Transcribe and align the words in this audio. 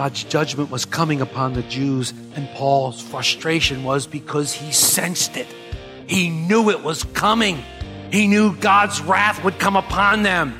God's 0.00 0.24
judgment 0.24 0.70
was 0.70 0.86
coming 0.86 1.20
upon 1.20 1.52
the 1.52 1.62
Jews, 1.64 2.14
and 2.34 2.48
Paul's 2.54 3.02
frustration 3.02 3.84
was 3.84 4.06
because 4.06 4.50
he 4.50 4.72
sensed 4.72 5.36
it. 5.36 5.46
He 6.06 6.30
knew 6.30 6.70
it 6.70 6.82
was 6.82 7.04
coming. 7.04 7.62
He 8.10 8.26
knew 8.26 8.56
God's 8.56 9.02
wrath 9.02 9.44
would 9.44 9.58
come 9.58 9.76
upon 9.76 10.22
them. 10.22 10.54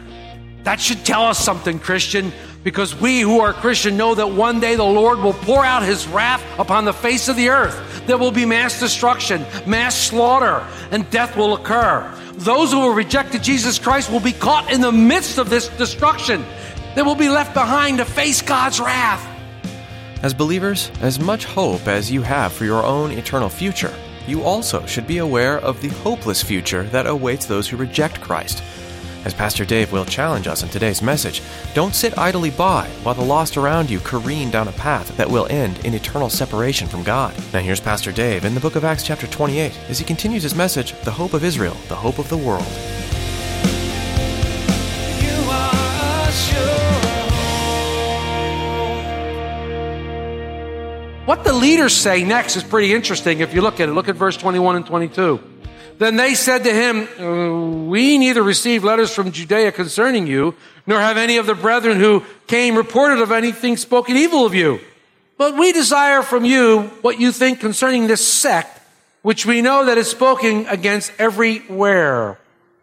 That 0.65 0.79
should 0.79 1.07
tell 1.07 1.23
us 1.23 1.43
something, 1.43 1.79
Christian, 1.79 2.35
because 2.65 2.95
we 2.95 3.23
who 3.23 3.41
are 3.41 3.55
Christian 3.55 3.97
know 3.97 4.15
that 4.15 4.31
one 4.31 4.61
day 4.61 4.75
the 4.75 4.85
Lord 4.85 5.21
will 5.21 5.33
pour 5.33 5.65
out 5.65 5.85
his 5.85 6.07
wrath 6.09 6.45
upon 6.59 6.85
the 6.85 6.93
face 6.93 7.29
of 7.29 7.37
the 7.37 7.49
earth. 7.49 8.03
There 8.07 8.19
will 8.19 8.33
be 8.33 8.45
mass 8.45 8.79
destruction, 8.79 9.47
mass 9.67 9.97
slaughter, 9.97 10.63
and 10.91 11.09
death 11.09 11.35
will 11.35 11.55
occur. 11.55 12.15
Those 12.35 12.73
who 12.73 12.87
have 12.87 12.95
rejected 12.95 13.43
Jesus 13.43 13.79
Christ 13.79 14.11
will 14.13 14.21
be 14.21 14.33
caught 14.33 14.71
in 14.71 14.83
the 14.83 14.93
midst 14.93 15.39
of 15.39 15.49
this 15.49 15.69
destruction. 15.79 16.45
They 16.95 17.01
will 17.01 17.15
be 17.15 17.31
left 17.31 17.55
behind 17.55 17.99
to 17.99 18.05
face 18.05 18.43
God's 18.43 18.81
wrath. 18.81 19.29
As 20.23 20.35
believers, 20.35 20.91
as 21.01 21.19
much 21.19 21.47
hope 21.47 21.89
as 21.89 22.11
you 22.11 22.21
have 22.21 22.53
for 22.53 22.67
your 22.67 22.85
own 22.85 23.11
eternal 23.11 23.49
future, 23.49 23.95
you 24.27 24.43
also 24.43 24.85
should 24.85 25.07
be 25.07 25.19
aware 25.19 25.59
of 25.61 25.81
the 25.81 25.89
hopeless 25.89 26.43
future 26.43 26.83
that 26.85 27.07
awaits 27.07 27.47
those 27.47 27.67
who 27.67 27.79
reject 27.79 28.21
Christ. 28.21 28.63
As 29.25 29.33
Pastor 29.33 29.65
Dave 29.65 29.93
will 29.93 30.05
challenge 30.05 30.47
us 30.47 30.63
in 30.63 30.69
today's 30.69 31.01
message, 31.01 31.41
don't 31.73 31.95
sit 31.95 32.19
idly 32.19 32.51
by 32.51 32.87
while 33.03 33.15
the 33.15 33.25
lost 33.25 33.57
around 33.57 33.89
you 33.89 33.99
careen 34.01 34.51
down 34.51 34.69
a 34.69 34.73
path 34.73 35.17
that 35.17 35.31
will 35.31 35.47
end 35.47 35.79
in 35.87 35.95
eternal 35.95 36.29
separation 36.29 36.87
from 36.87 37.03
God. 37.03 37.35
Now 37.55 37.61
here's 37.61 37.81
Pastor 37.81 38.13
Dave 38.13 38.45
in 38.45 38.55
the 38.55 38.61
book 38.61 38.77
of 38.77 38.85
Acts 38.85 39.07
chapter 39.07 39.27
28 39.27 39.79
as 39.89 39.99
he 39.99 40.05
continues 40.05 40.43
his 40.43 40.55
message, 40.55 40.93
The 41.01 41.11
Hope 41.11 41.33
of 41.33 41.45
Israel, 41.45 41.77
the 41.89 41.97
Hope 41.97 42.19
of 42.19 42.29
the 42.29 42.37
World. 42.37 42.67
What 51.31 51.45
the 51.45 51.53
leaders 51.53 51.95
say 51.95 52.25
next 52.25 52.57
is 52.57 52.65
pretty 52.65 52.93
interesting 52.93 53.39
if 53.39 53.55
you 53.55 53.63
look 53.63 53.79
at 53.79 53.89
it. 53.89 53.93
Look 53.93 54.09
at 54.09 54.17
verse 54.17 54.37
21 54.37 54.75
and 54.75 54.85
22. 54.85 55.39
Then 55.97 56.17
they 56.17 56.35
said 56.35 56.65
to 56.65 56.75
him, 56.75 57.07
"Uh, 57.21 57.87
We 57.89 58.19
neither 58.19 58.43
received 58.43 58.83
letters 58.85 59.15
from 59.15 59.31
Judea 59.31 59.71
concerning 59.71 60.27
you, 60.27 60.57
nor 60.89 60.99
have 60.99 61.17
any 61.17 61.37
of 61.37 61.47
the 61.47 61.55
brethren 61.55 62.01
who 62.01 62.25
came 62.49 62.75
reported 62.75 63.21
of 63.21 63.31
anything 63.31 63.77
spoken 63.77 64.17
evil 64.17 64.45
of 64.45 64.57
you. 64.57 64.81
But 65.39 65.57
we 65.57 65.71
desire 65.71 66.23
from 66.23 66.45
you 66.45 66.91
what 67.01 67.21
you 67.21 67.31
think 67.31 67.61
concerning 67.61 68.09
this 68.09 68.27
sect, 68.27 68.81
which 69.23 69.47
we 69.47 69.63
know 69.63 69.85
that 69.85 69.99
is 69.99 70.11
spoken 70.11 70.67
against 70.67 71.13
everywhere. 71.17 72.41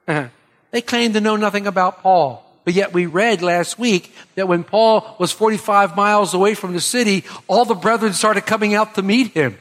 they 0.72 0.82
claim 0.82 1.12
to 1.12 1.20
know 1.20 1.36
nothing 1.36 1.68
about 1.68 2.02
Paul. 2.02 2.47
But 2.68 2.74
yet 2.74 2.92
we 2.92 3.06
read 3.06 3.42
last 3.42 3.80
week 3.80 4.14
that 4.36 4.50
when 4.50 4.66
Paul 4.66 5.16
was 5.20 5.32
45 5.32 5.96
miles 5.96 6.34
away 6.34 6.54
from 6.54 6.74
the 6.74 6.82
city, 6.82 7.24
all 7.48 7.64
the 7.64 7.74
brethren 7.74 8.12
started 8.12 8.46
coming 8.46 8.74
out 8.74 8.96
to 8.96 9.02
meet 9.02 9.32
him. 9.32 9.58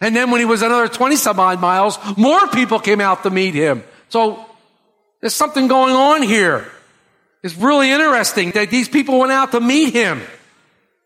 And 0.00 0.16
then 0.16 0.30
when 0.30 0.40
he 0.40 0.46
was 0.46 0.62
another 0.62 0.88
20 0.88 1.16
some 1.16 1.38
odd 1.38 1.60
miles, 1.60 1.98
more 2.16 2.48
people 2.48 2.78
came 2.78 3.02
out 3.02 3.24
to 3.24 3.30
meet 3.30 3.52
him. 3.52 3.84
So 4.08 4.42
there's 5.20 5.34
something 5.34 5.68
going 5.68 5.94
on 5.94 6.22
here. 6.22 6.66
It's 7.42 7.54
really 7.54 7.90
interesting 7.90 8.52
that 8.52 8.70
these 8.70 8.88
people 8.88 9.18
went 9.18 9.32
out 9.32 9.52
to 9.52 9.60
meet 9.60 9.92
him. 9.92 10.22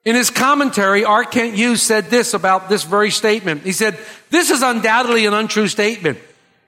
In 0.05 0.15
his 0.15 0.31
commentary, 0.31 1.05
R. 1.05 1.25
Kent 1.25 1.57
Hughes 1.57 1.83
said 1.83 2.05
this 2.05 2.35
about 2.35 2.69
this 2.69 2.85
very 2.85 3.11
statement. 3.11 3.63
He 3.63 3.73
said, 3.73 3.99
This 4.31 4.51
is 4.51 4.63
undoubtedly 4.63 5.27
an 5.27 5.35
untrue 5.35 5.67
statement. 5.67 6.21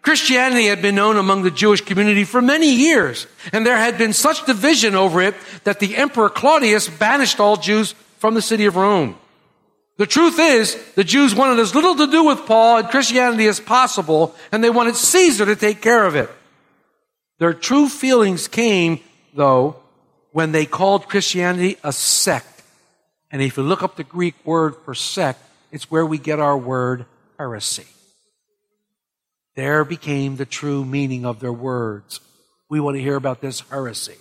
Christianity 0.09 0.69
had 0.69 0.81
been 0.81 0.95
known 0.95 1.19
among 1.19 1.43
the 1.43 1.51
Jewish 1.51 1.83
community 1.83 2.25
for 2.25 2.41
many 2.41 2.75
years, 2.75 3.27
and 3.53 3.67
there 3.67 3.77
had 3.77 3.99
been 3.99 4.15
such 4.15 4.47
division 4.47 4.95
over 4.95 5.21
it 5.21 5.35
that 5.65 5.81
the 5.81 5.97
Emperor 5.97 6.31
Claudius 6.31 6.89
banished 6.89 7.41
all 7.41 7.59
Jews 7.59 7.93
from 8.17 8.33
the 8.33 8.41
city 8.41 8.65
of 8.65 8.77
Rome. 8.77 9.19
The 9.99 10.07
truth 10.07 10.39
is, 10.39 10.83
the 10.95 11.05
Jews 11.05 11.35
wanted 11.35 11.59
as 11.59 11.75
little 11.75 11.95
to 11.95 12.07
do 12.07 12.25
with 12.25 12.47
Paul 12.47 12.79
and 12.79 12.89
Christianity 12.89 13.49
as 13.49 13.61
possible, 13.61 14.35
and 14.51 14.65
they 14.65 14.71
wanted 14.71 14.97
Caesar 14.97 15.45
to 15.45 15.55
take 15.55 15.83
care 15.83 16.07
of 16.07 16.17
it. 16.17 16.31
Their 17.39 17.53
true 17.53 17.87
feelings 17.87 18.49
came, 18.49 19.01
though, 19.35 19.77
when 20.33 20.53
they 20.53 20.65
called 20.65 21.11
Christianity 21.11 21.77
a 21.85 21.93
sect. 21.93 22.63
And 23.31 23.43
if 23.43 23.59
you 23.59 23.63
look 23.63 23.83
up 23.83 23.97
the 23.97 24.05
Greek 24.05 24.37
word 24.47 24.75
for 24.87 24.95
sect, 24.95 25.43
it's 25.71 25.91
where 25.91 26.07
we 26.07 26.17
get 26.17 26.41
our 26.41 26.57
word 26.57 27.05
heresy. 27.39 27.85
There 29.59 29.85
became 29.85 30.37
the 30.37 30.47
true 30.47 30.85
meaning 30.85 31.27
of 31.27 31.41
their 31.41 31.53
words. 31.53 32.21
We 32.71 32.79
want 32.79 32.97
to 32.97 33.03
hear 33.03 33.17
about 33.17 33.41
this 33.41 33.59
heresy. 33.69 34.15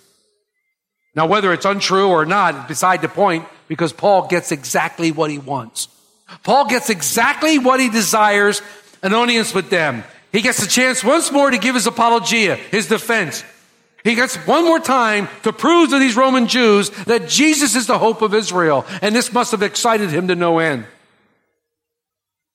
Now, 1.14 1.26
whether 1.26 1.52
it's 1.52 1.64
untrue 1.64 2.08
or 2.08 2.26
not 2.26 2.66
beside 2.66 3.02
the 3.02 3.08
point 3.08 3.46
because 3.68 3.92
Paul 3.92 4.26
gets 4.26 4.50
exactly 4.50 5.12
what 5.12 5.30
he 5.30 5.38
wants. 5.38 5.86
Paul 6.42 6.66
gets 6.66 6.90
exactly 6.90 7.56
what 7.60 7.78
he 7.78 7.88
desires 7.88 8.62
an 9.00 9.14
audience 9.14 9.54
with 9.54 9.70
them. 9.70 10.02
He 10.32 10.40
gets 10.40 10.60
a 10.60 10.68
chance 10.68 11.04
once 11.04 11.30
more 11.30 11.52
to 11.52 11.58
give 11.58 11.76
his 11.76 11.86
apologia, 11.86 12.56
his 12.56 12.88
defense. 12.88 13.44
He 14.02 14.16
gets 14.16 14.34
one 14.44 14.64
more 14.64 14.80
time 14.80 15.28
to 15.44 15.52
prove 15.52 15.90
to 15.90 16.00
these 16.00 16.16
Roman 16.16 16.48
Jews 16.48 16.90
that 17.04 17.28
Jesus 17.28 17.76
is 17.76 17.86
the 17.86 18.00
hope 18.00 18.22
of 18.22 18.34
Israel. 18.34 18.84
And 19.02 19.14
this 19.14 19.32
must 19.32 19.52
have 19.52 19.62
excited 19.62 20.10
him 20.10 20.26
to 20.26 20.34
no 20.34 20.58
end. 20.58 20.84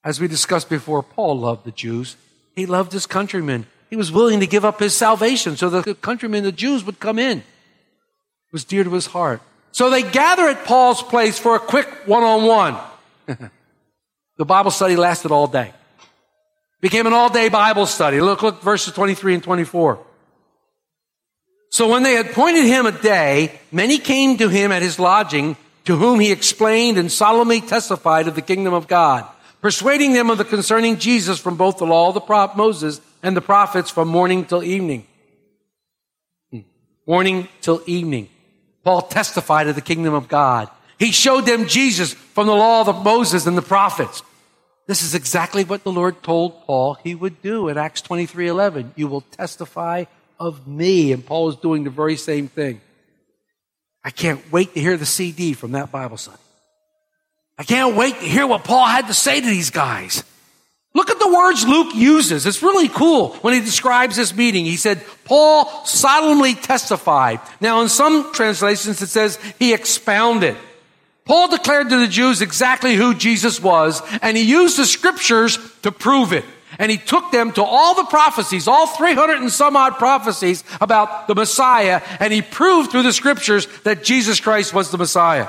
As 0.04 0.20
we 0.20 0.28
discussed 0.28 0.70
before, 0.70 1.02
Paul 1.02 1.40
loved 1.40 1.64
the 1.64 1.72
Jews. 1.72 2.18
He 2.56 2.66
loved 2.66 2.92
his 2.92 3.06
countrymen. 3.06 3.66
He 3.90 3.96
was 3.96 4.12
willing 4.12 4.40
to 4.40 4.48
give 4.48 4.66
up 4.66 4.80
his 4.80 4.96
salvation 4.96 5.58
so 5.58 5.70
the 5.70 5.96
countrymen, 5.96 6.44
the 6.44 6.52
Jews, 6.52 6.84
would 6.84 7.00
come 7.00 7.20
in. 7.20 7.40
It 7.40 8.52
was 8.52 8.64
dear 8.64 8.84
to 8.84 8.94
his 8.94 9.08
heart. 9.08 9.42
So 9.72 9.90
they 9.90 10.04
gather 10.04 10.48
at 10.48 10.66
Paul's 10.66 11.02
place 11.02 11.40
for 11.40 11.56
a 11.56 11.60
quick 11.60 11.88
one 12.06 12.24
on 12.24 12.44
one. 12.46 12.78
The 14.38 14.46
Bible 14.46 14.72
study 14.72 14.96
lasted 14.96 15.32
all 15.32 15.48
day. 15.48 15.74
Became 16.82 17.06
an 17.08 17.14
all 17.14 17.30
day 17.30 17.50
Bible 17.50 17.86
study. 17.86 18.20
Look, 18.20 18.42
look, 18.42 18.62
verses 18.62 18.94
23 18.94 19.36
and 19.36 19.44
24. 19.44 20.00
So 21.70 21.88
when 21.88 22.04
they 22.04 22.14
had 22.14 22.28
appointed 22.28 22.66
him 22.66 22.86
a 22.86 22.92
day, 22.92 23.60
many 23.72 23.98
came 23.98 24.38
to 24.38 24.50
him 24.50 24.72
at 24.72 24.82
his 24.82 25.00
lodging, 25.00 25.56
to 25.86 25.96
whom 25.96 26.20
he 26.20 26.32
explained 26.32 26.98
and 26.98 27.12
solemnly 27.12 27.62
testified 27.62 28.28
of 28.28 28.36
the 28.36 28.42
kingdom 28.42 28.74
of 28.74 28.88
God, 28.88 29.28
persuading 29.64 30.12
them 30.12 30.30
of 30.30 30.38
the 30.38 30.44
concerning 30.44 31.00
Jesus 31.00 31.40
from 31.40 31.56
both 31.56 31.78
the 31.78 31.86
law 31.86 32.10
of 32.10 32.14
the 32.14 32.20
prophet 32.20 32.58
Moses 32.58 33.00
and 33.24 33.36
the 33.36 33.42
prophets 33.42 33.90
from 33.90 34.10
morning 34.10 34.44
till 34.44 34.62
evening. 34.62 35.08
Hmm. 36.52 36.60
Morning 37.08 37.48
till 37.62 37.82
evening. 37.88 38.28
Paul 38.84 39.04
testified 39.04 39.68
of 39.70 39.76
the 39.76 39.82
kingdom 39.82 40.14
of 40.14 40.28
God. 40.28 40.70
He 41.00 41.12
showed 41.12 41.46
them 41.46 41.68
Jesus 41.68 42.14
from 42.14 42.48
the 42.48 42.54
law 42.54 42.86
of 42.86 43.04
Moses 43.06 43.48
and 43.48 43.58
the 43.58 43.62
prophets. 43.62 44.22
This 44.86 45.02
is 45.02 45.16
exactly 45.16 45.64
what 45.64 45.86
the 45.86 45.94
Lord 45.94 46.22
told 46.22 46.66
Paul 46.66 46.96
he 46.96 47.16
would 47.16 47.42
do 47.42 47.70
in 47.70 47.78
Acts 47.78 48.02
23 48.02 48.50
11. 48.50 48.94
You 48.98 49.08
will 49.08 49.22
testify 49.22 50.04
of 50.42 50.68
me. 50.68 51.14
And 51.14 51.26
Paul 51.26 51.48
is 51.48 51.56
doing 51.56 51.86
the 51.86 51.90
very 51.90 52.18
same 52.18 52.50
thing. 52.50 52.82
I 54.04 54.10
can't 54.10 54.52
wait 54.52 54.74
to 54.74 54.82
hear 54.82 54.98
the 54.98 55.06
CD 55.06 55.54
from 55.54 55.72
that 55.72 55.90
Bible 55.90 56.18
study. 56.18 56.43
I 57.58 57.64
can't 57.64 57.96
wait 57.96 58.16
to 58.16 58.26
hear 58.26 58.48
what 58.48 58.64
Paul 58.64 58.86
had 58.86 59.08
to 59.08 59.14
say 59.14 59.40
to 59.40 59.46
these 59.46 59.70
guys. 59.70 60.24
Look 60.96 61.10
at 61.10 61.20
the 61.20 61.34
words 61.34 61.66
Luke 61.68 61.96
uses. 61.96 62.46
It's 62.46 62.62
really 62.62 62.88
cool 62.88 63.30
when 63.42 63.54
he 63.54 63.60
describes 63.60 64.16
this 64.16 64.36
meeting. 64.36 64.66
He 64.66 64.78
said, 64.78 65.04
Paul 65.26 65.86
solemnly 65.86 66.54
testified. 66.54 67.40
Now, 67.60 67.82
in 67.82 67.90
some 67.90 68.32
translations, 68.34 69.02
it 69.02 69.08
says 69.08 69.40
he 69.58 69.74
expounded. 69.74 70.56
Paul 71.26 71.48
declared 71.48 71.90
to 71.90 71.98
the 71.98 72.08
Jews 72.08 72.42
exactly 72.42 72.96
who 72.96 73.16
Jesus 73.16 73.62
was, 73.62 74.02
and 74.22 74.36
he 74.36 74.44
used 74.44 74.78
the 74.78 74.86
scriptures 74.86 75.58
to 75.82 75.92
prove 75.92 76.34
it. 76.34 76.46
And 76.80 76.92
he 76.92 76.98
took 76.98 77.32
them 77.32 77.52
to 77.54 77.64
all 77.64 77.96
the 77.96 78.06
prophecies, 78.06 78.68
all 78.68 78.88
300 78.88 79.38
and 79.38 79.52
some 79.52 79.76
odd 79.76 79.94
prophecies 79.94 80.64
about 80.82 81.28
the 81.28 81.36
Messiah, 81.36 82.02
and 82.20 82.34
he 82.34 82.42
proved 82.42 82.92
through 82.92 83.04
the 83.04 83.14
scriptures 83.14 83.68
that 83.84 84.04
Jesus 84.04 84.40
Christ 84.40 84.74
was 84.74 84.92
the 84.92 84.98
Messiah. 84.98 85.48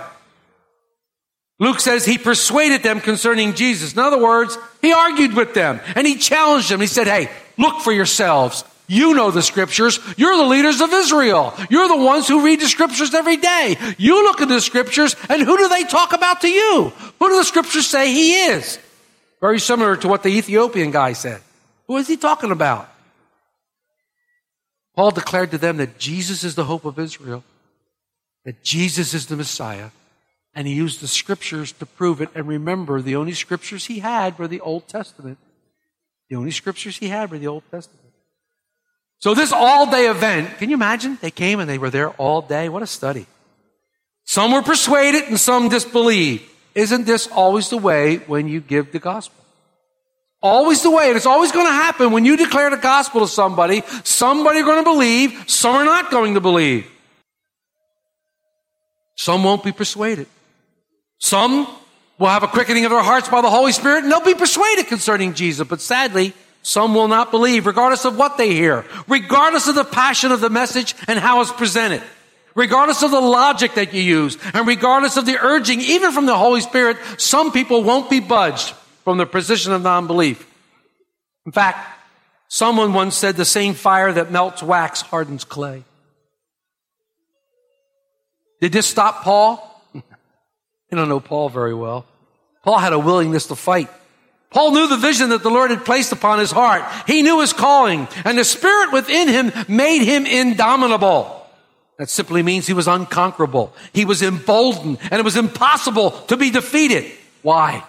Luke 1.59 1.81
says 1.81 2.05
he 2.05 2.19
persuaded 2.19 2.83
them 2.83 3.01
concerning 3.01 3.55
Jesus. 3.55 3.93
In 3.93 4.01
other 4.01 4.19
words, 4.19 4.59
he 4.83 4.93
argued 4.93 5.35
with 5.35 5.55
them 5.55 5.81
and 5.95 6.07
he 6.07 6.17
challenged 6.17 6.71
them. 6.71 6.81
He 6.81 6.87
said, 6.87 7.07
Hey, 7.07 7.31
look 7.57 7.81
for 7.81 7.93
yourselves. 7.93 8.65
You 8.87 9.15
know 9.15 9.31
the 9.31 9.43
scriptures. 9.43 9.99
You're 10.17 10.37
the 10.37 10.45
leaders 10.45 10.81
of 10.81 10.93
Israel. 10.93 11.55
You're 11.71 11.89
the 11.89 12.05
ones 12.05 12.29
who 12.29 12.45
read 12.45 12.61
the 12.61 12.69
scriptures 12.69 13.15
every 13.15 13.39
day. 13.39 13.77
You 13.97 14.25
look 14.25 14.43
at 14.43 14.49
the 14.49 14.61
scriptures 14.61 15.17
and 15.29 15.41
who 15.41 15.57
do 15.57 15.69
they 15.69 15.85
talk 15.85 16.13
about 16.13 16.43
to 16.43 16.49
you? 16.49 16.93
Who 17.19 17.29
do 17.29 17.37
the 17.37 17.45
scriptures 17.45 17.87
say 17.87 18.13
he 18.13 18.35
is? 18.35 18.79
Very 19.41 19.59
similar 19.59 19.97
to 19.97 20.09
what 20.09 20.23
the 20.23 20.31
Ethiopian 20.31 20.91
guy 20.91 21.15
said. 21.15 21.41
Who 21.87 21.97
is 21.97 22.09
he 22.09 22.17
talking 22.17 22.51
about? 22.51 22.91
Paul 24.97 25.11
declared 25.11 25.51
to 25.53 25.59
them 25.59 25.79
that 25.79 25.99
Jesus 25.99 26.45
is 26.45 26.55
the 26.55 26.65
hope 26.65 26.85
of 26.85 26.99
Israel, 26.99 27.43
that 28.45 28.63
Jesus 28.63 29.13
is 29.13 29.27
the 29.27 29.37
Messiah, 29.37 29.91
and 30.55 30.67
he 30.67 30.75
used 30.75 31.01
the 31.01 31.09
scriptures 31.09 31.73
to 31.73 31.87
prove 31.87 32.21
it. 32.21 32.29
And 32.35 32.47
remember, 32.47 33.03
the 33.03 33.17
only 33.17 33.33
scriptures 33.33 33.87
he 33.87 33.99
had 33.99 34.39
were 34.39 34.49
the 34.49 34.61
Old 34.61 34.87
Testament. 34.89 35.39
The 36.29 36.37
only 36.37 36.53
scriptures 36.53 36.97
he 36.99 37.09
had 37.09 37.31
were 37.31 37.39
the 37.39 37.49
Old 37.49 37.65
Testament. 37.71 38.01
So 39.19 39.35
this 39.35 39.53
all 39.53 39.91
day 39.91 40.07
event, 40.07 40.59
can 40.59 40.69
you 40.69 40.75
imagine? 40.75 41.19
They 41.21 41.31
came 41.31 41.61
and 41.61 41.69
they 41.69 41.79
were 41.79 41.91
there 41.91 42.11
all 42.11 42.43
day. 42.43 42.69
What 42.69 42.83
a 42.83 42.87
study. 42.87 43.27
Some 44.25 44.53
were 44.53 44.63
persuaded 44.63 45.25
and 45.25 45.39
some 45.39 45.69
disbelieved. 45.69 46.45
Isn't 46.75 47.07
this 47.07 47.29
always 47.29 47.71
the 47.71 47.79
way 47.79 48.17
when 48.27 48.49
you 48.49 48.61
give 48.61 48.93
the 48.93 48.99
gospel? 48.99 49.43
Always 50.43 50.83
the 50.83 50.91
way. 50.91 51.09
And 51.09 51.17
it's 51.17 51.27
always 51.27 51.53
going 51.53 51.67
to 51.67 51.73
happen 51.73 52.11
when 52.11 52.25
you 52.25 52.37
declare 52.37 52.69
the 52.69 52.77
gospel 52.77 53.21
to 53.23 53.29
somebody. 53.29 53.83
Somebody 54.03 54.61
are 54.61 54.65
going 54.65 54.85
to 54.85 54.91
believe. 54.91 55.45
Some 55.47 55.75
are 55.75 55.85
not 55.85 56.11
going 56.11 56.35
to 56.35 56.41
believe. 56.41 56.87
Some 59.17 59.45
won't 59.45 59.65
be 59.65 59.73
persuaded. 59.73 60.27
Some 61.25 61.67
will 62.19 62.29
have 62.29 62.43
a 62.43 62.49
quickening 62.49 62.85
of 62.85 62.91
their 62.91 63.03
hearts 63.03 63.31
by 63.31 63.41
the 63.41 63.49
Holy 63.49 63.73
Spirit 63.73 64.05
and 64.05 64.13
they'll 64.13 64.21
be 64.21 64.35
persuaded 64.35 64.89
concerning 64.89 65.33
Jesus. 65.33 65.67
But 65.67 65.81
sadly, 65.81 66.35
some 66.61 66.95
will 66.95 67.09
not 67.09 67.31
believe, 67.31 67.65
regardless 67.65 68.05
of 68.05 68.19
what 68.19 68.37
they 68.37 68.53
hear, 68.53 68.85
regardless 69.09 69.67
of 69.67 69.75
the 69.75 69.87
passion 69.87 70.33
of 70.33 70.43
the 70.43 70.51
message 70.51 70.95
and 71.09 71.19
how 71.19 71.41
it's 71.41 71.51
presented, 71.51 72.03
regardless 72.55 73.03
of 73.03 73.11
the 73.11 73.23
logic 73.23 73.73
that 73.77 73.95
you 73.95 74.03
use, 74.03 74.37
and 74.53 74.67
regardless 74.67 75.17
of 75.17 75.25
the 75.25 75.39
urging, 75.39 75.81
even 75.81 76.13
from 76.13 76.27
the 76.27 76.37
Holy 76.37 76.61
Spirit, 76.61 76.99
some 77.17 77.53
people 77.53 77.83
won't 77.83 78.11
be 78.11 78.21
budged 78.21 78.75
from 79.03 79.17
their 79.17 79.25
position 79.25 79.73
of 79.73 79.81
non-belief. 79.81 80.47
In 81.47 81.53
fact, 81.53 81.89
someone 82.49 82.93
once 82.93 83.17
said 83.17 83.37
the 83.37 83.47
same 83.47 83.73
fire 83.73 84.13
that 84.13 84.31
melts 84.31 84.63
wax 84.63 85.01
hardens 85.01 85.45
clay. 85.45 85.85
Did 88.61 88.73
this 88.73 88.87
stop 88.87 89.23
Paul? 89.23 89.71
You 90.95 91.01
don't 91.01 91.09
know 91.09 91.19
Paul 91.19 91.49
very 91.49 91.75
well. 91.75 92.07
Paul 92.63 92.79
had 92.79 92.93
a 92.93 92.99
willingness 92.99 93.49
to 93.49 93.57
fight. 93.57 93.91
Paul 94.51 94.71
knew 94.71 94.87
the 94.87 94.97
vision 94.97 95.31
that 95.31 95.43
the 95.43 95.51
Lord 95.51 95.73
had 95.73 95.85
placed 95.85 96.13
upon 96.13 96.39
his 96.39 96.53
heart. 96.53 96.85
He 97.09 97.23
knew 97.23 97.41
his 97.41 97.53
calling, 97.53 98.07
and 98.25 98.39
the 98.39 98.45
spirit 98.45 98.93
within 98.93 99.27
him 99.27 99.53
made 99.67 100.05
him 100.05 100.25
indomitable. 100.25 101.45
That 101.99 102.11
simply 102.11 102.45
means 102.45 102.69
he 102.69 102.75
was 102.75 102.87
unconquerable. 102.87 103.75
He 103.93 104.05
was 104.05 104.23
emboldened, 104.23 104.99
and 105.11 105.15
it 105.15 105.25
was 105.25 105.37
impossible 105.37 106.13
to 106.29 106.37
be 106.37 106.51
defeated. 106.51 107.11
Why? 107.43 107.83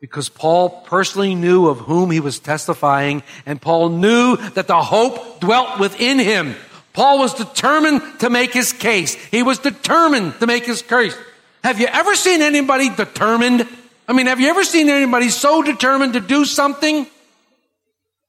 Because 0.00 0.30
Paul 0.30 0.70
personally 0.86 1.34
knew 1.34 1.68
of 1.68 1.80
whom 1.80 2.10
he 2.10 2.20
was 2.20 2.38
testifying, 2.38 3.22
and 3.44 3.60
Paul 3.60 3.90
knew 3.90 4.38
that 4.54 4.68
the 4.68 4.80
hope 4.80 5.40
dwelt 5.40 5.78
within 5.78 6.18
him. 6.18 6.56
Paul 6.94 7.18
was 7.18 7.34
determined 7.34 8.20
to 8.20 8.30
make 8.30 8.54
his 8.54 8.72
case. 8.72 9.14
He 9.14 9.42
was 9.42 9.58
determined 9.58 10.40
to 10.40 10.46
make 10.46 10.64
his 10.64 10.80
case. 10.80 11.14
Have 11.62 11.80
you 11.80 11.86
ever 11.86 12.14
seen 12.14 12.42
anybody 12.42 12.88
determined 12.90 13.68
I 14.08 14.14
mean, 14.14 14.26
have 14.26 14.40
you 14.40 14.48
ever 14.48 14.64
seen 14.64 14.88
anybody 14.88 15.28
so 15.30 15.62
determined 15.62 16.14
to 16.14 16.20
do 16.20 16.44
something? 16.44 17.06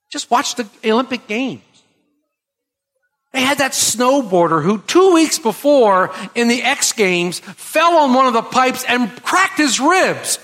Just 0.10 0.30
watch 0.30 0.56
the 0.56 0.68
Olympic 0.86 1.28
Games. 1.28 1.62
They 3.32 3.42
had 3.42 3.58
that 3.58 3.72
snowboarder 3.72 4.62
who 4.62 4.78
two 4.78 5.16
weeks 5.16 5.40
before 5.40 6.14
in 6.36 6.48
the 6.48 6.62
X 6.62 6.94
Games 6.94 7.40
fell 7.40 7.98
on 7.98 8.14
one 8.14 8.28
of 8.28 8.34
the 8.34 8.44
pipes 8.44 8.86
and 8.88 9.10
cracked 9.24 9.58
his 9.58 9.80
ribs. 9.80 10.38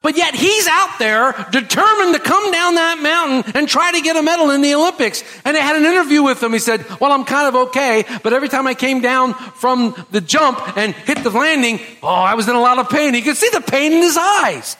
But 0.00 0.16
yet 0.16 0.34
he's 0.34 0.68
out 0.68 0.98
there 1.00 1.32
determined 1.50 2.14
to 2.14 2.20
come 2.20 2.52
down 2.52 2.76
that 2.76 3.00
mountain 3.02 3.52
and 3.56 3.68
try 3.68 3.90
to 3.92 4.00
get 4.00 4.16
a 4.16 4.22
medal 4.22 4.50
in 4.50 4.62
the 4.62 4.74
Olympics. 4.74 5.24
And 5.44 5.56
they 5.56 5.60
had 5.60 5.74
an 5.74 5.84
interview 5.84 6.22
with 6.22 6.40
him. 6.40 6.52
He 6.52 6.60
said, 6.60 6.86
well, 7.00 7.10
I'm 7.10 7.24
kind 7.24 7.48
of 7.48 7.68
okay, 7.68 8.04
but 8.22 8.32
every 8.32 8.48
time 8.48 8.68
I 8.68 8.74
came 8.74 9.00
down 9.00 9.34
from 9.34 9.96
the 10.12 10.20
jump 10.20 10.76
and 10.76 10.94
hit 10.94 11.18
the 11.24 11.30
landing, 11.30 11.80
oh, 12.02 12.06
I 12.06 12.34
was 12.34 12.48
in 12.48 12.54
a 12.54 12.60
lot 12.60 12.78
of 12.78 12.88
pain. 12.88 13.12
He 13.12 13.22
could 13.22 13.36
see 13.36 13.50
the 13.52 13.60
pain 13.60 13.92
in 13.92 14.02
his 14.02 14.16
eyes. 14.16 14.76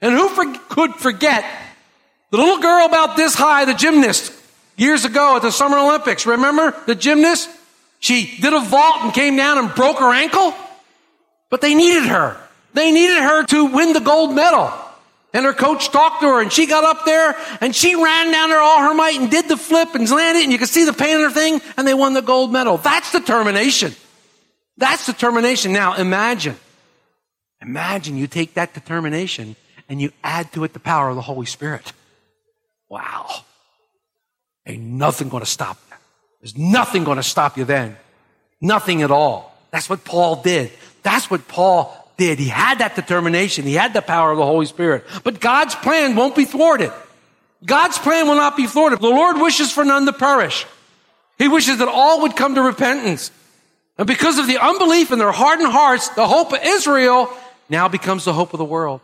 And 0.00 0.14
who 0.14 0.28
for- 0.30 0.58
could 0.70 0.94
forget 0.94 1.44
the 2.30 2.38
little 2.38 2.58
girl 2.58 2.86
about 2.86 3.16
this 3.18 3.34
high, 3.34 3.66
the 3.66 3.74
gymnast, 3.74 4.32
years 4.78 5.04
ago 5.04 5.36
at 5.36 5.42
the 5.42 5.52
Summer 5.52 5.76
Olympics? 5.76 6.24
Remember 6.24 6.74
the 6.86 6.94
gymnast? 6.94 7.50
She 8.00 8.38
did 8.40 8.54
a 8.54 8.60
vault 8.60 9.02
and 9.02 9.12
came 9.12 9.36
down 9.36 9.58
and 9.58 9.74
broke 9.74 9.98
her 9.98 10.12
ankle, 10.12 10.54
but 11.50 11.60
they 11.60 11.74
needed 11.74 12.04
her. 12.08 12.36
They 12.74 12.90
needed 12.90 13.18
her 13.18 13.44
to 13.44 13.66
win 13.66 13.92
the 13.92 14.00
gold 14.00 14.34
medal. 14.34 14.72
And 15.34 15.46
her 15.46 15.54
coach 15.54 15.90
talked 15.90 16.20
to 16.20 16.26
her 16.28 16.42
and 16.42 16.52
she 16.52 16.66
got 16.66 16.84
up 16.84 17.06
there 17.06 17.34
and 17.60 17.74
she 17.74 17.94
ran 17.94 18.30
down 18.30 18.50
there 18.50 18.60
all 18.60 18.80
her 18.80 18.94
might 18.94 19.18
and 19.18 19.30
did 19.30 19.48
the 19.48 19.56
flip 19.56 19.94
and 19.94 20.08
landed 20.10 20.42
and 20.42 20.52
you 20.52 20.58
could 20.58 20.68
see 20.68 20.84
the 20.84 20.92
pain 20.92 21.16
in 21.16 21.22
her 21.22 21.30
thing 21.30 21.60
and 21.76 21.88
they 21.88 21.94
won 21.94 22.12
the 22.12 22.20
gold 22.20 22.52
medal. 22.52 22.76
That's 22.76 23.12
determination. 23.12 23.94
That's 24.76 25.06
determination. 25.06 25.72
Now 25.72 25.94
imagine, 25.94 26.56
imagine 27.62 28.18
you 28.18 28.26
take 28.26 28.54
that 28.54 28.74
determination 28.74 29.56
and 29.88 30.02
you 30.02 30.12
add 30.22 30.52
to 30.52 30.64
it 30.64 30.74
the 30.74 30.80
power 30.80 31.08
of 31.08 31.16
the 31.16 31.22
Holy 31.22 31.46
Spirit. 31.46 31.92
Wow. 32.90 33.30
Ain't 34.66 34.82
nothing 34.82 35.30
going 35.30 35.42
to 35.42 35.50
stop 35.50 35.78
you. 35.88 35.96
There's 36.42 36.58
nothing 36.58 37.04
going 37.04 37.16
to 37.16 37.22
stop 37.22 37.56
you 37.56 37.64
then. 37.64 37.96
Nothing 38.60 39.00
at 39.00 39.10
all. 39.10 39.56
That's 39.70 39.88
what 39.88 40.04
Paul 40.04 40.42
did. 40.42 40.70
That's 41.02 41.30
what 41.30 41.48
Paul 41.48 42.01
did. 42.16 42.38
He 42.38 42.48
had 42.48 42.78
that 42.78 42.96
determination. 42.96 43.64
He 43.64 43.74
had 43.74 43.94
the 43.94 44.02
power 44.02 44.30
of 44.30 44.38
the 44.38 44.46
Holy 44.46 44.66
Spirit. 44.66 45.04
But 45.24 45.40
God's 45.40 45.74
plan 45.74 46.16
won't 46.16 46.36
be 46.36 46.44
thwarted. 46.44 46.92
God's 47.64 47.98
plan 47.98 48.26
will 48.26 48.34
not 48.34 48.56
be 48.56 48.66
thwarted. 48.66 49.00
The 49.00 49.08
Lord 49.08 49.36
wishes 49.38 49.72
for 49.72 49.84
none 49.84 50.06
to 50.06 50.12
perish. 50.12 50.66
He 51.38 51.48
wishes 51.48 51.78
that 51.78 51.88
all 51.88 52.22
would 52.22 52.36
come 52.36 52.54
to 52.54 52.62
repentance. 52.62 53.30
And 53.98 54.06
because 54.06 54.38
of 54.38 54.46
the 54.46 54.58
unbelief 54.58 55.12
in 55.12 55.18
their 55.18 55.32
hardened 55.32 55.70
hearts, 55.70 56.08
the 56.10 56.26
hope 56.26 56.52
of 56.52 56.60
Israel 56.64 57.28
now 57.68 57.88
becomes 57.88 58.24
the 58.24 58.32
hope 58.32 58.52
of 58.52 58.58
the 58.58 58.64
world. 58.64 59.00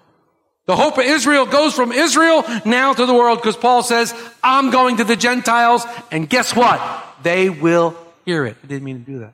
The 0.67 0.77
hope 0.77 0.99
of 0.99 1.05
Israel 1.05 1.47
goes 1.47 1.75
from 1.75 1.93
Israel 1.93 2.45
now 2.67 2.93
to 2.93 3.07
the 3.07 3.15
world 3.15 3.39
because 3.39 3.57
Paul 3.57 3.83
says, 3.83 4.13
I'm 4.43 4.71
going 4.71 4.99
to 4.99 5.05
the 5.05 5.17
Gentiles, 5.17 5.85
and 6.11 6.29
guess 6.29 6.55
what? 6.55 6.81
They 7.23 7.49
will 7.49 7.97
hear 8.27 8.45
it. 8.45 8.57
I 8.63 8.67
didn't 8.67 8.85
mean 8.85 9.03
to 9.05 9.11
do 9.11 9.19
that. 9.21 9.33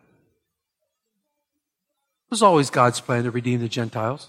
It 2.35 2.43
was 2.43 2.43
always 2.43 2.69
God's 2.69 3.00
plan 3.00 3.23
to 3.23 3.31
redeem 3.31 3.61
the 3.61 3.69
Gentiles. 3.69 4.29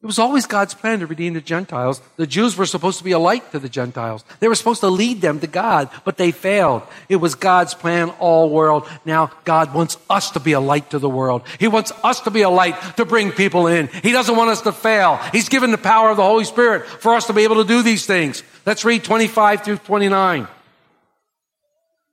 It 0.00 0.06
was 0.06 0.20
always 0.20 0.46
God's 0.46 0.74
plan 0.74 1.00
to 1.00 1.08
redeem 1.08 1.34
the 1.34 1.40
Gentiles. 1.40 2.00
The 2.14 2.24
Jews 2.24 2.56
were 2.56 2.66
supposed 2.66 2.98
to 2.98 3.04
be 3.04 3.10
a 3.10 3.18
light 3.18 3.50
to 3.50 3.58
the 3.58 3.68
Gentiles. 3.68 4.24
They 4.38 4.46
were 4.46 4.54
supposed 4.54 4.78
to 4.82 4.88
lead 4.88 5.22
them 5.22 5.40
to 5.40 5.48
God, 5.48 5.90
but 6.04 6.18
they 6.18 6.30
failed. 6.30 6.82
It 7.08 7.16
was 7.16 7.34
God's 7.34 7.74
plan 7.74 8.10
all 8.20 8.48
world. 8.48 8.88
Now 9.04 9.32
God 9.44 9.74
wants 9.74 9.98
us 10.08 10.30
to 10.30 10.38
be 10.38 10.52
a 10.52 10.60
light 10.60 10.90
to 10.90 11.00
the 11.00 11.08
world. 11.08 11.42
He 11.58 11.66
wants 11.66 11.90
us 12.04 12.20
to 12.20 12.30
be 12.30 12.42
a 12.42 12.48
light 12.48 12.80
to 12.96 13.04
bring 13.04 13.32
people 13.32 13.66
in. 13.66 13.88
He 13.88 14.12
doesn't 14.12 14.36
want 14.36 14.50
us 14.50 14.60
to 14.60 14.70
fail. 14.70 15.16
He's 15.32 15.48
given 15.48 15.72
the 15.72 15.78
power 15.78 16.10
of 16.10 16.18
the 16.18 16.22
Holy 16.22 16.44
Spirit 16.44 16.86
for 16.86 17.16
us 17.16 17.26
to 17.26 17.32
be 17.32 17.42
able 17.42 17.56
to 17.56 17.66
do 17.66 17.82
these 17.82 18.06
things. 18.06 18.44
Let's 18.64 18.84
read 18.84 19.02
25 19.02 19.64
through 19.64 19.78
29. 19.78 20.46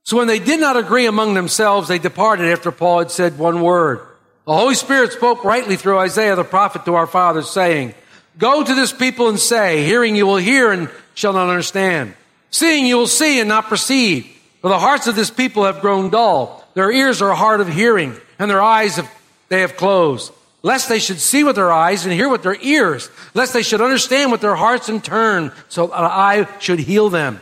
So 0.06 0.18
when 0.18 0.28
they 0.28 0.40
did 0.40 0.60
not 0.60 0.76
agree 0.76 1.06
among 1.06 1.36
themselves, 1.36 1.88
they 1.88 2.00
departed 2.00 2.52
after 2.52 2.72
Paul 2.72 2.98
had 2.98 3.12
said 3.12 3.38
one 3.38 3.62
word. 3.62 4.08
The 4.46 4.54
Holy 4.54 4.76
Spirit 4.76 5.14
spoke 5.14 5.44
rightly 5.46 5.78
through 5.78 6.00
Isaiah 6.00 6.36
the 6.36 6.44
prophet 6.44 6.84
to 6.86 6.96
our 6.96 7.08
fathers, 7.08 7.50
saying, 7.50 7.94
Go 8.38 8.64
to 8.64 8.76
this 8.76 8.92
people 8.92 9.30
and 9.30 9.40
say, 9.40 9.86
Hearing 9.86 10.16
you 10.16 10.26
will 10.26 10.38
hear 10.38 10.72
and 10.72 10.90
shall 11.14 11.34
not 11.34 11.50
understand. 11.50 12.14
Seeing 12.52 12.86
you 12.86 12.98
will 12.98 13.08
see 13.08 13.40
and 13.40 13.48
not 13.48 13.68
perceive. 13.68 14.28
For 14.62 14.70
the 14.70 14.80
hearts 14.80 15.08
of 15.08 15.16
this 15.16 15.30
people 15.30 15.64
have 15.64 15.82
grown 15.82 16.10
dull. 16.10 16.66
Their 16.74 16.92
ears 16.92 17.22
are 17.22 17.34
hard 17.34 17.62
of 17.62 17.68
hearing, 17.68 18.16
and 18.40 18.50
their 18.50 18.62
eyes 18.62 18.98
have, 18.98 19.10
they 19.50 19.62
have 19.62 19.78
closed. 19.78 20.34
Lest 20.62 20.90
they 20.90 21.00
should 21.00 21.20
see 21.20 21.44
with 21.44 21.56
their 21.56 21.72
eyes 21.72 22.06
and 22.06 22.14
hear 22.14 22.30
with 22.30 22.44
their 22.44 22.58
ears, 22.62 23.10
lest 23.34 23.54
they 23.54 23.64
should 23.64 23.82
understand 23.82 24.32
with 24.32 24.42
their 24.42 24.56
hearts 24.56 24.90
and 24.90 25.04
turn, 25.04 25.52
so 25.68 25.88
that 25.88 25.96
I 25.96 26.48
should 26.60 26.80
heal 26.80 27.10
them. 27.10 27.42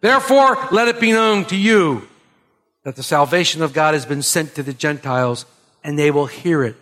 Therefore, 0.00 0.58
let 0.72 0.88
it 0.88 1.00
be 1.00 1.12
known 1.12 1.44
to 1.46 1.56
you 1.56 2.08
that 2.82 2.96
the 2.96 3.02
salvation 3.02 3.62
of 3.62 3.72
God 3.72 3.94
has 3.94 4.06
been 4.06 4.22
sent 4.22 4.54
to 4.54 4.62
the 4.62 4.72
Gentiles 4.72 5.46
and 5.84 5.98
they 5.98 6.10
will 6.10 6.26
hear 6.26 6.64
it. 6.64 6.76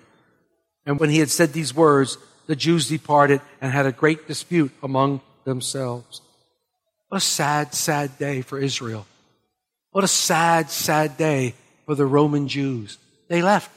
And 0.87 0.99
when 0.99 1.11
he 1.11 1.19
had 1.19 1.29
said 1.29 1.53
these 1.53 1.75
words, 1.75 2.17
the 2.47 2.57
Jews 2.57 2.89
departed 2.89 3.41
and 3.61 3.73
had 3.73 3.87
a 3.87 3.93
great 3.93 4.27
dispute 4.27 4.73
among 4.83 5.21
themselves. 5.45 6.23
What 7.09 7.19
a 7.19 7.21
sad, 7.21 7.75
sad 7.75 8.17
day 8.19 8.41
for 8.41 8.59
Israel. 8.59 9.07
What 9.91 10.05
a 10.05 10.09
sad, 10.09 10.71
sad 10.71 11.19
day 11.19 11.55
for 11.85 11.95
the 11.95 12.07
Roman 12.07 12.49
Jews. 12.49 12.97
They 13.29 13.43
left. 13.43 13.71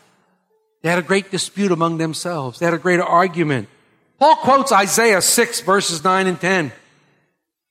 They 0.82 0.90
had 0.90 1.00
a 1.00 1.04
great 1.04 1.32
dispute 1.32 1.72
among 1.72 1.98
themselves. 1.98 2.60
They 2.60 2.66
had 2.66 2.74
a 2.74 2.80
great 2.80 3.00
argument. 3.00 3.68
Paul 4.20 4.36
quotes 4.38 4.72
Isaiah 4.72 5.22
6 5.22 5.62
verses 5.62 6.04
9 6.04 6.28
and 6.28 6.40
10. 6.40 6.72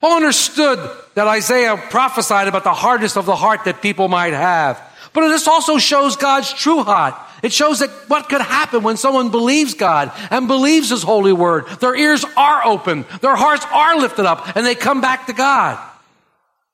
Paul 0.01 0.17
understood 0.17 0.79
that 1.15 1.27
Isaiah 1.27 1.77
prophesied 1.77 2.49
about 2.49 2.65
the 2.65 2.75
hardness 2.75 3.17
of 3.17 3.25
the 3.25 3.37
heart 3.37 3.65
that 3.65 3.81
people 3.81 4.09
might 4.09 4.35
have. 4.35 4.83
But 5.15 5.29
this 5.29 5.49
also 5.49 5.79
shows 5.79 6.17
God's 6.17 6.53
true 6.53 6.83
heart. 6.83 7.15
It 7.45 7.53
shows 7.53 7.81
that 7.81 7.91
what 8.09 8.31
could 8.31 8.41
happen 8.41 8.83
when 8.83 8.97
someone 8.97 9.31
believes 9.31 9.75
God 9.75 10.11
and 10.31 10.49
believes 10.49 10.89
His 10.89 11.03
holy 11.03 11.35
word. 11.35 11.67
Their 11.79 11.95
ears 11.95 12.25
are 12.39 12.65
open, 12.65 13.05
their 13.21 13.37
hearts 13.37 13.67
are 13.71 14.01
lifted 14.01 14.25
up, 14.25 14.57
and 14.57 14.65
they 14.65 14.75
come 14.75 15.03
back 15.03 15.27
to 15.27 15.35
God. 15.35 15.79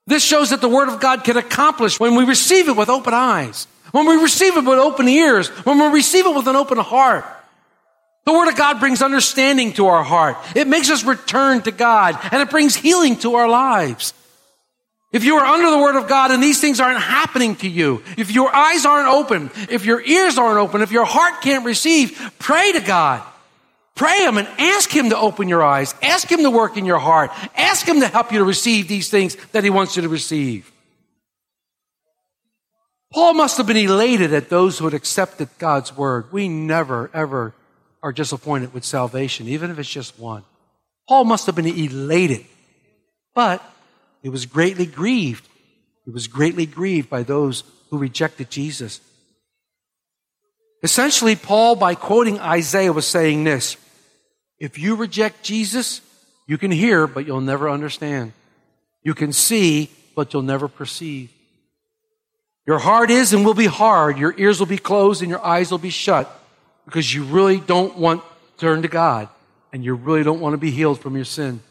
This 0.07 0.23
shows 0.23 0.51
that 0.51 0.61
the 0.61 0.69
word 0.69 0.87
of 0.87 1.01
God 1.01 1.25
can 1.25 1.35
accomplish 1.35 1.99
when 1.99 2.15
we 2.15 2.23
receive 2.23 2.69
it 2.69 2.77
with 2.77 2.87
open 2.87 3.13
eyes, 3.13 3.67
when 3.91 4.07
we 4.07 4.15
receive 4.15 4.55
it 4.55 4.63
with 4.63 4.79
open 4.79 5.09
ears, 5.09 5.49
when 5.65 5.77
we 5.77 5.87
receive 5.87 6.25
it 6.25 6.33
with 6.33 6.47
an 6.47 6.55
open 6.55 6.77
heart. 6.77 7.25
The 8.23 8.31
Word 8.31 8.47
of 8.49 8.55
God 8.55 8.79
brings 8.79 9.01
understanding 9.01 9.73
to 9.73 9.87
our 9.87 10.03
heart. 10.03 10.37
It 10.55 10.67
makes 10.67 10.89
us 10.89 11.03
return 11.03 11.63
to 11.63 11.71
God 11.71 12.17
and 12.31 12.41
it 12.41 12.49
brings 12.49 12.75
healing 12.75 13.17
to 13.17 13.35
our 13.35 13.49
lives. 13.49 14.13
If 15.11 15.25
you 15.25 15.35
are 15.35 15.45
under 15.45 15.69
the 15.69 15.77
Word 15.77 15.97
of 15.97 16.07
God 16.07 16.31
and 16.31 16.41
these 16.41 16.61
things 16.61 16.79
aren't 16.79 17.01
happening 17.01 17.57
to 17.57 17.67
you, 17.67 18.01
if 18.17 18.31
your 18.31 18.53
eyes 18.55 18.85
aren't 18.85 19.09
open, 19.09 19.51
if 19.69 19.85
your 19.85 20.01
ears 20.01 20.37
aren't 20.37 20.57
open, 20.57 20.81
if 20.81 20.91
your 20.91 21.03
heart 21.03 21.41
can't 21.41 21.65
receive, 21.65 22.33
pray 22.39 22.71
to 22.71 22.79
God. 22.79 23.21
Pray 23.93 24.25
Him 24.25 24.37
and 24.37 24.47
ask 24.57 24.89
Him 24.89 25.09
to 25.09 25.17
open 25.17 25.49
your 25.49 25.63
eyes. 25.63 25.93
Ask 26.01 26.31
Him 26.31 26.43
to 26.43 26.49
work 26.49 26.77
in 26.77 26.85
your 26.85 26.97
heart. 26.97 27.29
Ask 27.57 27.85
Him 27.85 27.99
to 27.99 28.07
help 28.07 28.31
you 28.31 28.39
to 28.39 28.45
receive 28.45 28.87
these 28.87 29.09
things 29.09 29.35
that 29.51 29.65
He 29.65 29.69
wants 29.69 29.97
you 29.97 30.01
to 30.03 30.09
receive. 30.09 30.71
Paul 33.11 33.33
must 33.33 33.57
have 33.57 33.67
been 33.67 33.75
elated 33.75 34.33
at 34.33 34.47
those 34.47 34.79
who 34.79 34.85
had 34.85 34.93
accepted 34.93 35.49
God's 35.59 35.95
Word. 35.95 36.31
We 36.31 36.47
never, 36.47 37.11
ever 37.13 37.53
are 38.01 38.13
disappointed 38.13 38.73
with 38.73 38.85
salvation, 38.85 39.49
even 39.49 39.69
if 39.69 39.77
it's 39.77 39.89
just 39.89 40.17
one. 40.17 40.43
Paul 41.09 41.25
must 41.25 41.45
have 41.47 41.55
been 41.55 41.67
elated, 41.67 42.45
but 43.35 43.61
he 44.21 44.29
was 44.29 44.45
greatly 44.45 44.85
grieved. 44.85 45.47
He 46.05 46.11
was 46.11 46.27
greatly 46.27 46.65
grieved 46.65 47.09
by 47.09 47.23
those 47.23 47.63
who 47.89 47.97
rejected 47.97 48.49
Jesus. 48.49 49.01
Essentially, 50.83 51.35
Paul, 51.35 51.75
by 51.75 51.95
quoting 51.95 52.39
Isaiah, 52.39 52.93
was 52.93 53.05
saying 53.05 53.43
this 53.43 53.77
If 54.59 54.77
you 54.77 54.95
reject 54.95 55.43
Jesus, 55.43 56.01
you 56.47 56.57
can 56.57 56.71
hear, 56.71 57.07
but 57.07 57.25
you'll 57.25 57.41
never 57.41 57.69
understand. 57.69 58.33
You 59.03 59.13
can 59.13 59.33
see, 59.33 59.89
but 60.15 60.33
you'll 60.33 60.41
never 60.41 60.67
perceive. 60.67 61.31
Your 62.67 62.79
heart 62.79 63.09
is 63.09 63.33
and 63.33 63.43
will 63.43 63.55
be 63.55 63.65
hard. 63.65 64.17
Your 64.17 64.35
ears 64.37 64.59
will 64.59 64.67
be 64.67 64.77
closed 64.77 65.21
and 65.21 65.29
your 65.29 65.43
eyes 65.43 65.71
will 65.71 65.79
be 65.79 65.89
shut 65.89 66.31
because 66.85 67.13
you 67.13 67.23
really 67.23 67.59
don't 67.59 67.97
want 67.97 68.21
to 68.21 68.59
turn 68.59 68.83
to 68.83 68.87
God 68.87 69.29
and 69.73 69.83
you 69.83 69.95
really 69.95 70.23
don't 70.23 70.39
want 70.39 70.53
to 70.53 70.57
be 70.57 70.71
healed 70.71 70.99
from 70.99 71.15
your 71.15 71.25
sin. 71.25 71.61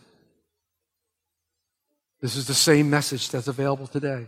This 2.20 2.36
is 2.36 2.46
the 2.46 2.54
same 2.54 2.90
message 2.90 3.30
that's 3.30 3.48
available 3.48 3.86
today. 3.86 4.26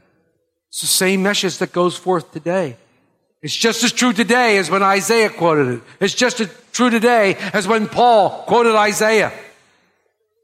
It's 0.69 0.81
the 0.81 0.87
same 0.87 1.23
message 1.23 1.59
that 1.59 1.73
goes 1.73 1.97
forth 1.97 2.33
today. 2.33 2.77
It's 3.43 3.55
just 3.55 3.83
as 3.83 3.93
true 3.93 4.13
today 4.13 4.57
as 4.59 4.71
when 4.71 4.83
Isaiah 4.83 5.29
quoted 5.29 5.75
it. 5.75 5.83
It's 6.01 6.15
just 6.15 6.41
as 6.41 6.49
true 6.73 6.91
today 6.91 7.35
as 7.53 7.69
when 7.69 7.89
Paul 7.89 8.45
quoted 8.47 8.75
Isaiah. 8.75 9.33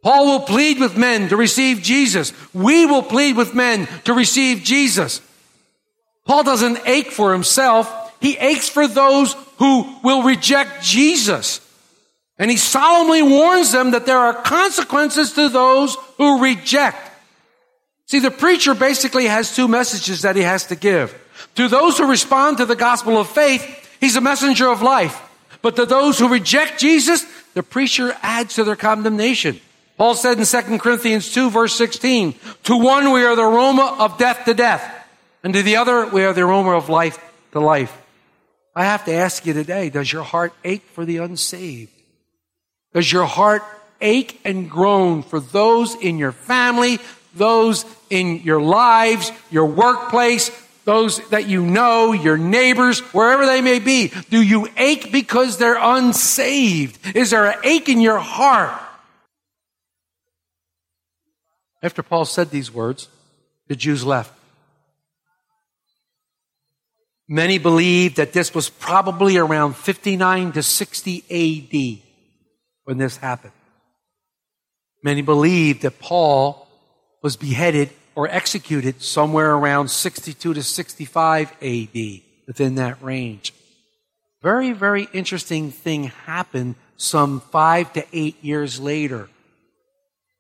Paul 0.02 0.26
will 0.26 0.40
plead 0.40 0.78
with 0.78 0.96
men 0.96 1.28
to 1.28 1.36
receive 1.36 1.82
Jesus. 1.82 2.32
We 2.52 2.86
will 2.86 3.02
plead 3.02 3.36
with 3.36 3.54
men 3.54 3.88
to 4.04 4.12
receive 4.12 4.62
Jesus. 4.62 5.20
Paul 6.26 6.44
doesn't 6.44 6.80
ache 6.86 7.10
for 7.10 7.32
himself. 7.32 7.90
He 8.20 8.36
aches 8.36 8.68
for 8.68 8.86
those 8.86 9.34
who 9.58 9.96
will 10.04 10.22
reject 10.22 10.82
Jesus. 10.82 11.60
And 12.38 12.50
he 12.50 12.56
solemnly 12.56 13.22
warns 13.22 13.72
them 13.72 13.92
that 13.92 14.06
there 14.06 14.18
are 14.18 14.34
consequences 14.34 15.32
to 15.32 15.48
those 15.48 15.96
who 16.18 16.42
reject. 16.42 16.96
See, 18.08 18.20
the 18.20 18.30
preacher 18.30 18.74
basically 18.74 19.26
has 19.26 19.54
two 19.54 19.68
messages 19.68 20.22
that 20.22 20.34
he 20.34 20.42
has 20.42 20.66
to 20.66 20.76
give. 20.76 21.14
To 21.56 21.68
those 21.68 21.98
who 21.98 22.08
respond 22.08 22.56
to 22.56 22.64
the 22.64 22.74
gospel 22.74 23.18
of 23.18 23.28
faith, 23.28 23.62
he's 24.00 24.16
a 24.16 24.22
messenger 24.22 24.68
of 24.68 24.80
life. 24.80 25.20
But 25.60 25.76
to 25.76 25.84
those 25.84 26.18
who 26.18 26.28
reject 26.28 26.80
Jesus, 26.80 27.26
the 27.52 27.62
preacher 27.62 28.16
adds 28.22 28.54
to 28.54 28.64
their 28.64 28.76
condemnation. 28.76 29.60
Paul 29.98 30.14
said 30.14 30.38
in 30.38 30.46
2 30.46 30.78
Corinthians 30.78 31.30
2 31.32 31.50
verse 31.50 31.74
16, 31.74 32.34
to 32.64 32.76
one 32.76 33.12
we 33.12 33.24
are 33.24 33.36
the 33.36 33.42
aroma 33.42 33.96
of 33.98 34.16
death 34.16 34.46
to 34.46 34.54
death, 34.54 34.82
and 35.42 35.52
to 35.52 35.62
the 35.62 35.76
other 35.76 36.06
we 36.06 36.24
are 36.24 36.32
the 36.32 36.42
aroma 36.42 36.76
of 36.76 36.88
life 36.88 37.18
to 37.52 37.60
life. 37.60 37.94
I 38.74 38.84
have 38.84 39.04
to 39.04 39.12
ask 39.12 39.44
you 39.44 39.52
today, 39.52 39.90
does 39.90 40.10
your 40.10 40.22
heart 40.22 40.54
ache 40.64 40.86
for 40.94 41.04
the 41.04 41.18
unsaved? 41.18 41.92
Does 42.94 43.12
your 43.12 43.26
heart 43.26 43.62
ache 44.00 44.40
and 44.44 44.70
groan 44.70 45.22
for 45.22 45.40
those 45.40 45.94
in 45.96 46.16
your 46.16 46.32
family, 46.32 47.00
those 47.38 47.85
in 48.11 48.42
your 48.42 48.61
lives, 48.61 49.33
your 49.50 49.66
workplace, 49.66 50.50
those 50.85 51.26
that 51.28 51.49
you 51.49 51.64
know, 51.64 52.12
your 52.12 52.38
neighbors, 52.38 53.00
wherever 53.12 53.47
they 53.47 53.61
may 53.61 53.78
be? 53.78 54.12
Do 54.30 54.40
you 54.40 54.68
ache 54.76 55.12
because 55.12 55.59
they're 55.59 55.78
unsaved? 55.78 56.99
Is 57.14 57.30
there 57.30 57.50
an 57.50 57.59
ache 57.64 57.88
in 57.88 58.00
your 58.00 58.18
heart? 58.18 58.80
After 61.83 62.02
Paul 62.02 62.25
said 62.25 62.50
these 62.50 62.73
words, 62.73 63.09
the 63.68 63.76
Jews 63.76 64.04
left. 64.04 64.33
Many 67.28 67.59
believe 67.59 68.14
that 68.14 68.33
this 68.33 68.54
was 68.54 68.71
probably 68.71 69.37
around 69.37 69.76
59 69.76 70.52
to 70.52 70.62
60 70.62 71.25
AD 71.30 72.02
when 72.85 72.97
this 72.97 73.18
happened. 73.18 73.52
Many 75.02 75.21
believe 75.21 75.83
that 75.83 75.99
Paul 75.99 76.67
was 77.22 77.37
beheaded 77.37 77.90
or 78.14 78.28
executed 78.28 79.02
somewhere 79.02 79.54
around 79.54 79.88
62 79.88 80.54
to 80.54 80.62
65 80.62 81.52
AD, 81.62 82.20
within 82.46 82.75
that 82.76 83.00
range. 83.02 83.54
Very, 84.42 84.72
very 84.72 85.08
interesting 85.12 85.70
thing 85.70 86.04
happened 86.04 86.76
some 86.96 87.40
five 87.40 87.92
to 87.92 88.04
eight 88.12 88.42
years 88.42 88.80
later. 88.80 89.28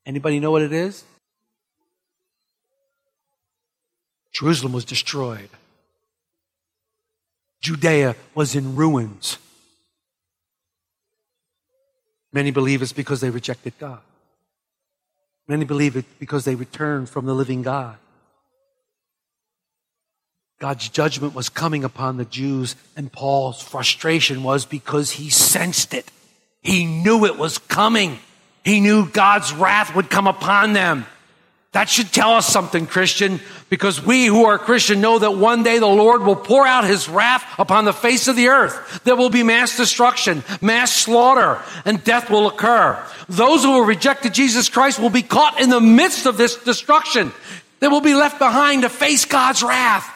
Anybody 0.06 0.40
know 0.40 0.50
what 0.50 0.62
it 0.62 0.72
is? 0.72 1.04
Jerusalem 4.32 4.72
was 4.72 4.84
destroyed. 4.84 5.50
Judea 7.60 8.14
was 8.34 8.54
in 8.54 8.76
ruins. 8.76 9.38
Many 12.32 12.50
believe 12.50 12.82
it's 12.82 12.92
because 12.92 13.20
they 13.20 13.30
rejected 13.30 13.74
God. 13.78 14.00
Many 15.48 15.64
believe 15.64 15.96
it 15.96 16.04
because 16.18 16.44
they 16.44 16.54
returned 16.54 17.08
from 17.08 17.24
the 17.24 17.34
living 17.34 17.62
God. 17.62 17.96
God's 20.60 20.88
judgment 20.88 21.34
was 21.34 21.48
coming 21.48 21.84
upon 21.84 22.16
the 22.16 22.24
Jews, 22.24 22.76
and 22.96 23.10
Paul's 23.10 23.62
frustration 23.62 24.42
was 24.42 24.66
because 24.66 25.12
he 25.12 25.30
sensed 25.30 25.94
it. 25.94 26.10
He 26.60 26.84
knew 26.84 27.24
it 27.24 27.38
was 27.38 27.58
coming. 27.58 28.18
He 28.64 28.80
knew 28.80 29.08
God's 29.08 29.52
wrath 29.52 29.94
would 29.94 30.10
come 30.10 30.26
upon 30.26 30.72
them. 30.72 31.06
That 31.72 31.88
should 31.88 32.12
tell 32.12 32.32
us 32.32 32.46
something, 32.46 32.86
Christian, 32.86 33.40
because 33.68 34.02
we 34.02 34.24
who 34.24 34.46
are 34.46 34.58
Christian 34.58 35.02
know 35.02 35.18
that 35.18 35.36
one 35.36 35.62
day 35.62 35.78
the 35.78 35.86
Lord 35.86 36.22
will 36.22 36.36
pour 36.36 36.66
out 36.66 36.84
his 36.84 37.08
wrath 37.08 37.44
upon 37.58 37.84
the 37.84 37.92
face 37.92 38.26
of 38.26 38.36
the 38.36 38.48
earth. 38.48 39.02
There 39.04 39.16
will 39.16 39.28
be 39.28 39.42
mass 39.42 39.76
destruction, 39.76 40.42
mass 40.62 40.94
slaughter, 40.94 41.60
and 41.84 42.02
death 42.02 42.30
will 42.30 42.48
occur. 42.48 42.98
Those 43.28 43.64
who 43.64 43.78
have 43.78 43.88
rejected 43.88 44.32
Jesus 44.32 44.70
Christ 44.70 44.98
will 44.98 45.10
be 45.10 45.22
caught 45.22 45.60
in 45.60 45.68
the 45.68 45.80
midst 45.80 46.24
of 46.24 46.38
this 46.38 46.56
destruction. 46.56 47.32
They 47.80 47.88
will 47.88 48.00
be 48.00 48.14
left 48.14 48.38
behind 48.38 48.82
to 48.82 48.88
face 48.88 49.26
God's 49.26 49.62
wrath. 49.62 50.10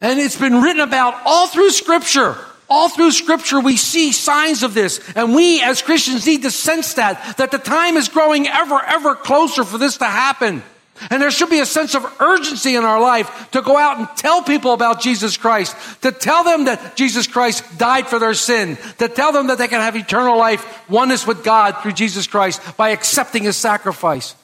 And 0.00 0.20
it's 0.20 0.38
been 0.38 0.62
written 0.62 0.80
about 0.80 1.20
all 1.24 1.48
through 1.48 1.70
scripture. 1.70 2.36
All 2.70 2.88
through 2.88 3.12
scripture, 3.12 3.60
we 3.60 3.76
see 3.76 4.12
signs 4.12 4.62
of 4.62 4.74
this. 4.74 5.00
And 5.14 5.34
we 5.34 5.62
as 5.62 5.80
Christians 5.80 6.26
need 6.26 6.42
to 6.42 6.50
sense 6.50 6.94
that, 6.94 7.36
that 7.38 7.50
the 7.50 7.58
time 7.58 7.96
is 7.96 8.08
growing 8.08 8.46
ever, 8.46 8.80
ever 8.84 9.14
closer 9.14 9.64
for 9.64 9.78
this 9.78 9.96
to 9.98 10.04
happen. 10.04 10.62
And 11.10 11.22
there 11.22 11.30
should 11.30 11.50
be 11.50 11.60
a 11.60 11.66
sense 11.66 11.94
of 11.94 12.04
urgency 12.20 12.74
in 12.74 12.84
our 12.84 13.00
life 13.00 13.50
to 13.52 13.62
go 13.62 13.76
out 13.76 13.98
and 13.98 14.08
tell 14.16 14.42
people 14.42 14.72
about 14.72 15.00
Jesus 15.00 15.36
Christ, 15.36 15.76
to 16.02 16.12
tell 16.12 16.44
them 16.44 16.64
that 16.64 16.96
Jesus 16.96 17.26
Christ 17.26 17.78
died 17.78 18.08
for 18.08 18.18
their 18.18 18.34
sin, 18.34 18.76
to 18.98 19.08
tell 19.08 19.32
them 19.32 19.46
that 19.46 19.58
they 19.58 19.68
can 19.68 19.80
have 19.80 19.96
eternal 19.96 20.36
life, 20.36 20.90
oneness 20.90 21.26
with 21.26 21.44
God 21.44 21.82
through 21.82 21.92
Jesus 21.92 22.26
Christ 22.26 22.60
by 22.76 22.90
accepting 22.90 23.44
his 23.44 23.56
sacrifice. 23.56 24.34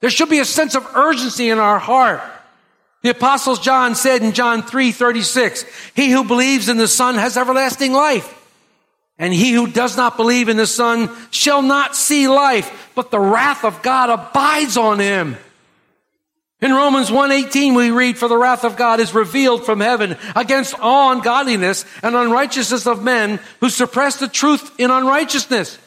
There 0.00 0.10
should 0.10 0.30
be 0.30 0.38
a 0.38 0.44
sense 0.44 0.74
of 0.74 0.86
urgency 0.94 1.50
in 1.50 1.58
our 1.58 1.78
heart. 1.78 2.20
The 3.06 3.12
apostle 3.12 3.54
John 3.54 3.94
said 3.94 4.24
in 4.24 4.32
John 4.32 4.64
3, 4.64 4.90
36, 4.90 5.64
he 5.94 6.10
who 6.10 6.24
believes 6.24 6.68
in 6.68 6.76
the 6.76 6.88
son 6.88 7.14
has 7.14 7.36
everlasting 7.36 7.92
life. 7.92 8.34
And 9.16 9.32
he 9.32 9.52
who 9.52 9.68
does 9.68 9.96
not 9.96 10.16
believe 10.16 10.48
in 10.48 10.56
the 10.56 10.66
son 10.66 11.08
shall 11.30 11.62
not 11.62 11.94
see 11.94 12.26
life, 12.26 12.90
but 12.96 13.12
the 13.12 13.20
wrath 13.20 13.64
of 13.64 13.80
God 13.80 14.10
abides 14.10 14.76
on 14.76 14.98
him. 14.98 15.36
In 16.60 16.74
Romans 16.74 17.08
1:18 17.08 17.76
we 17.76 17.92
read 17.92 18.18
for 18.18 18.26
the 18.26 18.36
wrath 18.36 18.64
of 18.64 18.74
God 18.74 18.98
is 18.98 19.14
revealed 19.14 19.64
from 19.64 19.78
heaven 19.78 20.16
against 20.34 20.74
all 20.80 21.12
ungodliness 21.12 21.84
and 22.02 22.16
unrighteousness 22.16 22.88
of 22.88 23.04
men 23.04 23.38
who 23.60 23.70
suppress 23.70 24.16
the 24.16 24.26
truth 24.26 24.72
in 24.78 24.90
unrighteousness. 24.90 25.78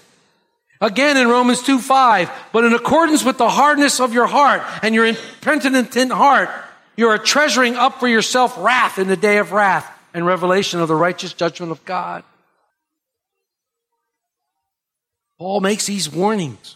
Again 0.79 1.17
in 1.17 1.27
Romans 1.27 1.61
2 1.63 1.79
5, 1.79 2.31
but 2.53 2.63
in 2.63 2.73
accordance 2.73 3.25
with 3.25 3.37
the 3.37 3.49
hardness 3.49 3.99
of 3.99 4.13
your 4.13 4.27
heart 4.27 4.61
and 4.81 4.95
your 4.95 5.05
impenitent 5.05 6.13
heart, 6.13 6.49
you 6.99 7.07
are 7.07 7.17
treasuring 7.17 7.77
up 7.77 8.01
for 8.01 8.09
yourself 8.09 8.57
wrath 8.57 8.99
in 8.99 9.07
the 9.07 9.15
day 9.15 9.37
of 9.37 9.53
wrath 9.53 9.89
and 10.13 10.25
revelation 10.25 10.81
of 10.81 10.89
the 10.89 10.95
righteous 10.95 11.31
judgment 11.31 11.71
of 11.71 11.85
God. 11.85 12.25
Paul 15.37 15.61
makes 15.61 15.85
these 15.85 16.11
warnings. 16.11 16.75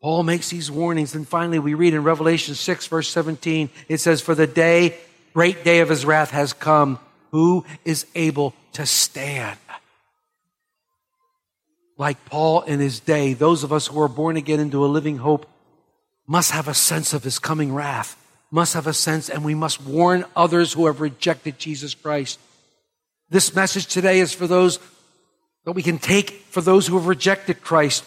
Paul 0.00 0.22
makes 0.22 0.50
these 0.50 0.70
warnings. 0.70 1.16
And 1.16 1.26
finally, 1.26 1.58
we 1.58 1.74
read 1.74 1.94
in 1.94 2.04
Revelation 2.04 2.54
6, 2.54 2.86
verse 2.86 3.08
17, 3.08 3.70
it 3.88 3.98
says, 3.98 4.20
For 4.20 4.36
the 4.36 4.46
day, 4.46 4.96
great 5.34 5.64
day 5.64 5.80
of 5.80 5.88
his 5.88 6.04
wrath 6.04 6.30
has 6.30 6.52
come. 6.52 7.00
Who 7.32 7.64
is 7.84 8.06
able 8.14 8.54
to 8.74 8.86
stand? 8.86 9.58
Like 11.98 12.24
Paul 12.26 12.62
in 12.62 12.78
his 12.78 13.00
day, 13.00 13.32
those 13.32 13.64
of 13.64 13.72
us 13.72 13.88
who 13.88 14.00
are 14.00 14.08
born 14.08 14.36
again 14.36 14.60
into 14.60 14.84
a 14.84 14.86
living 14.86 15.16
hope 15.18 15.48
must 16.24 16.52
have 16.52 16.68
a 16.68 16.74
sense 16.74 17.12
of 17.12 17.24
his 17.24 17.40
coming 17.40 17.74
wrath, 17.74 18.16
must 18.52 18.74
have 18.74 18.86
a 18.86 18.92
sense, 18.92 19.28
and 19.30 19.44
we 19.44 19.54
must 19.54 19.82
warn 19.82 20.24
others 20.36 20.74
who 20.74 20.86
have 20.86 21.00
rejected 21.00 21.58
Jesus 21.58 21.94
Christ. 21.94 22.38
This 23.30 23.54
message 23.54 23.86
today 23.86 24.20
is 24.20 24.34
for 24.34 24.46
those 24.46 24.78
that 25.64 25.72
we 25.72 25.82
can 25.82 25.98
take 25.98 26.30
for 26.50 26.60
those 26.60 26.86
who 26.86 26.96
have 26.96 27.06
rejected 27.06 27.62
Christ. 27.62 28.04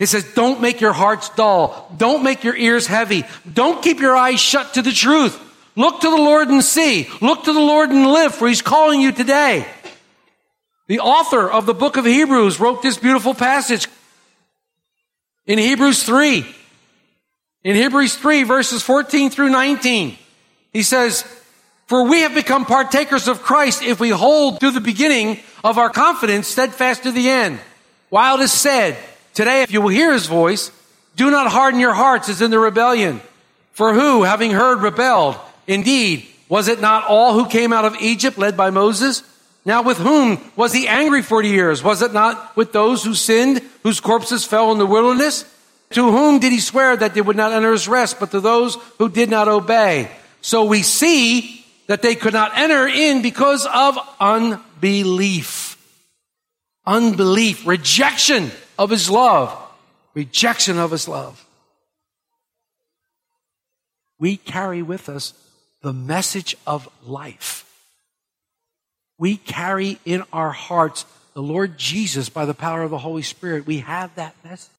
It 0.00 0.06
says, 0.06 0.24
don't 0.34 0.60
make 0.60 0.80
your 0.80 0.92
hearts 0.92 1.28
dull. 1.30 1.94
Don't 1.96 2.24
make 2.24 2.42
your 2.42 2.56
ears 2.56 2.88
heavy. 2.88 3.24
Don't 3.50 3.82
keep 3.82 4.00
your 4.00 4.16
eyes 4.16 4.40
shut 4.40 4.74
to 4.74 4.82
the 4.82 4.90
truth. 4.90 5.40
Look 5.76 6.00
to 6.00 6.10
the 6.10 6.16
Lord 6.16 6.48
and 6.48 6.62
see. 6.62 7.08
Look 7.20 7.44
to 7.44 7.52
the 7.52 7.60
Lord 7.60 7.90
and 7.90 8.06
live, 8.06 8.34
for 8.34 8.48
He's 8.48 8.62
calling 8.62 9.00
you 9.00 9.12
today. 9.12 9.64
The 10.88 11.00
author 11.00 11.48
of 11.48 11.66
the 11.66 11.74
book 11.74 11.96
of 11.96 12.04
Hebrews 12.04 12.58
wrote 12.58 12.82
this 12.82 12.98
beautiful 12.98 13.34
passage 13.34 13.86
in 15.46 15.58
Hebrews 15.58 16.02
3. 16.02 16.44
In 17.64 17.76
Hebrews 17.76 18.14
3, 18.16 18.42
verses 18.42 18.82
14 18.82 19.30
through 19.30 19.48
19, 19.48 20.18
he 20.74 20.82
says, 20.82 21.22
For 21.86 22.06
we 22.06 22.20
have 22.20 22.34
become 22.34 22.66
partakers 22.66 23.26
of 23.26 23.42
Christ 23.42 23.82
if 23.82 23.98
we 23.98 24.10
hold 24.10 24.60
to 24.60 24.70
the 24.70 24.82
beginning 24.82 25.40
of 25.64 25.78
our 25.78 25.88
confidence 25.88 26.46
steadfast 26.46 27.04
to 27.04 27.10
the 27.10 27.30
end. 27.30 27.58
While 28.10 28.38
it 28.38 28.44
is 28.44 28.52
said, 28.52 28.98
Today, 29.32 29.62
if 29.62 29.72
you 29.72 29.80
will 29.80 29.88
hear 29.88 30.12
his 30.12 30.26
voice, 30.26 30.70
do 31.16 31.30
not 31.30 31.50
harden 31.50 31.80
your 31.80 31.94
hearts 31.94 32.28
as 32.28 32.42
in 32.42 32.50
the 32.50 32.58
rebellion. 32.58 33.22
For 33.72 33.94
who, 33.94 34.24
having 34.24 34.50
heard, 34.50 34.82
rebelled? 34.82 35.36
Indeed, 35.66 36.28
was 36.50 36.68
it 36.68 36.80
not 36.80 37.06
all 37.06 37.32
who 37.32 37.48
came 37.48 37.72
out 37.72 37.86
of 37.86 37.96
Egypt 38.00 38.36
led 38.36 38.58
by 38.58 38.68
Moses? 38.70 39.22
Now 39.64 39.82
with 39.82 39.96
whom 39.96 40.38
was 40.54 40.74
he 40.74 40.86
angry 40.86 41.22
40 41.22 41.48
years? 41.48 41.82
Was 41.82 42.02
it 42.02 42.12
not 42.12 42.54
with 42.56 42.72
those 42.72 43.02
who 43.02 43.14
sinned, 43.14 43.62
whose 43.82 44.00
corpses 44.00 44.44
fell 44.44 44.70
in 44.70 44.78
the 44.78 44.86
wilderness? 44.86 45.46
To 45.90 46.10
whom 46.10 46.40
did 46.40 46.52
he 46.52 46.60
swear 46.60 46.96
that 46.96 47.14
they 47.14 47.20
would 47.20 47.36
not 47.36 47.52
enter 47.52 47.72
his 47.72 47.86
rest, 47.86 48.18
but 48.18 48.30
to 48.32 48.40
those 48.40 48.76
who 48.98 49.08
did 49.08 49.30
not 49.30 49.48
obey? 49.48 50.10
So 50.40 50.64
we 50.64 50.82
see 50.82 51.64
that 51.86 52.02
they 52.02 52.14
could 52.14 52.32
not 52.32 52.56
enter 52.56 52.86
in 52.88 53.22
because 53.22 53.66
of 53.66 53.98
unbelief. 54.18 55.78
Unbelief, 56.86 57.66
rejection 57.66 58.50
of 58.78 58.90
his 58.90 59.08
love, 59.08 59.56
rejection 60.14 60.78
of 60.78 60.90
his 60.90 61.08
love. 61.08 61.46
We 64.18 64.36
carry 64.36 64.82
with 64.82 65.08
us 65.08 65.34
the 65.82 65.92
message 65.92 66.56
of 66.66 66.88
life. 67.06 67.60
We 69.18 69.36
carry 69.36 69.98
in 70.04 70.24
our 70.32 70.50
hearts 70.50 71.04
the 71.34 71.42
Lord 71.42 71.78
Jesus 71.78 72.28
by 72.28 72.44
the 72.44 72.54
power 72.54 72.82
of 72.82 72.90
the 72.90 72.98
Holy 72.98 73.22
Spirit. 73.22 73.66
We 73.66 73.78
have 73.78 74.14
that 74.16 74.34
message. 74.44 74.73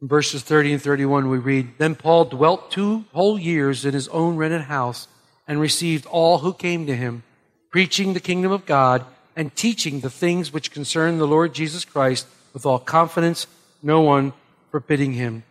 In 0.00 0.06
verses 0.06 0.42
30 0.42 0.74
and 0.74 0.82
31, 0.82 1.28
we 1.28 1.38
read 1.38 1.72
Then 1.78 1.96
Paul 1.96 2.26
dwelt 2.26 2.70
two 2.70 3.04
whole 3.12 3.38
years 3.38 3.84
in 3.84 3.94
his 3.94 4.06
own 4.08 4.36
rented 4.36 4.62
house 4.62 5.08
and 5.48 5.60
received 5.60 6.06
all 6.06 6.38
who 6.38 6.52
came 6.52 6.86
to 6.86 6.94
him, 6.94 7.24
preaching 7.70 8.14
the 8.14 8.20
kingdom 8.20 8.52
of 8.52 8.64
God 8.64 9.04
and 9.34 9.54
teaching 9.56 10.00
the 10.00 10.10
things 10.10 10.52
which 10.52 10.70
concern 10.70 11.18
the 11.18 11.26
Lord 11.26 11.52
Jesus 11.52 11.84
Christ 11.84 12.28
with 12.52 12.64
all 12.64 12.78
confidence, 12.78 13.46
no 13.82 14.00
one 14.00 14.32
forbidding 14.70 15.14
him. 15.14 15.42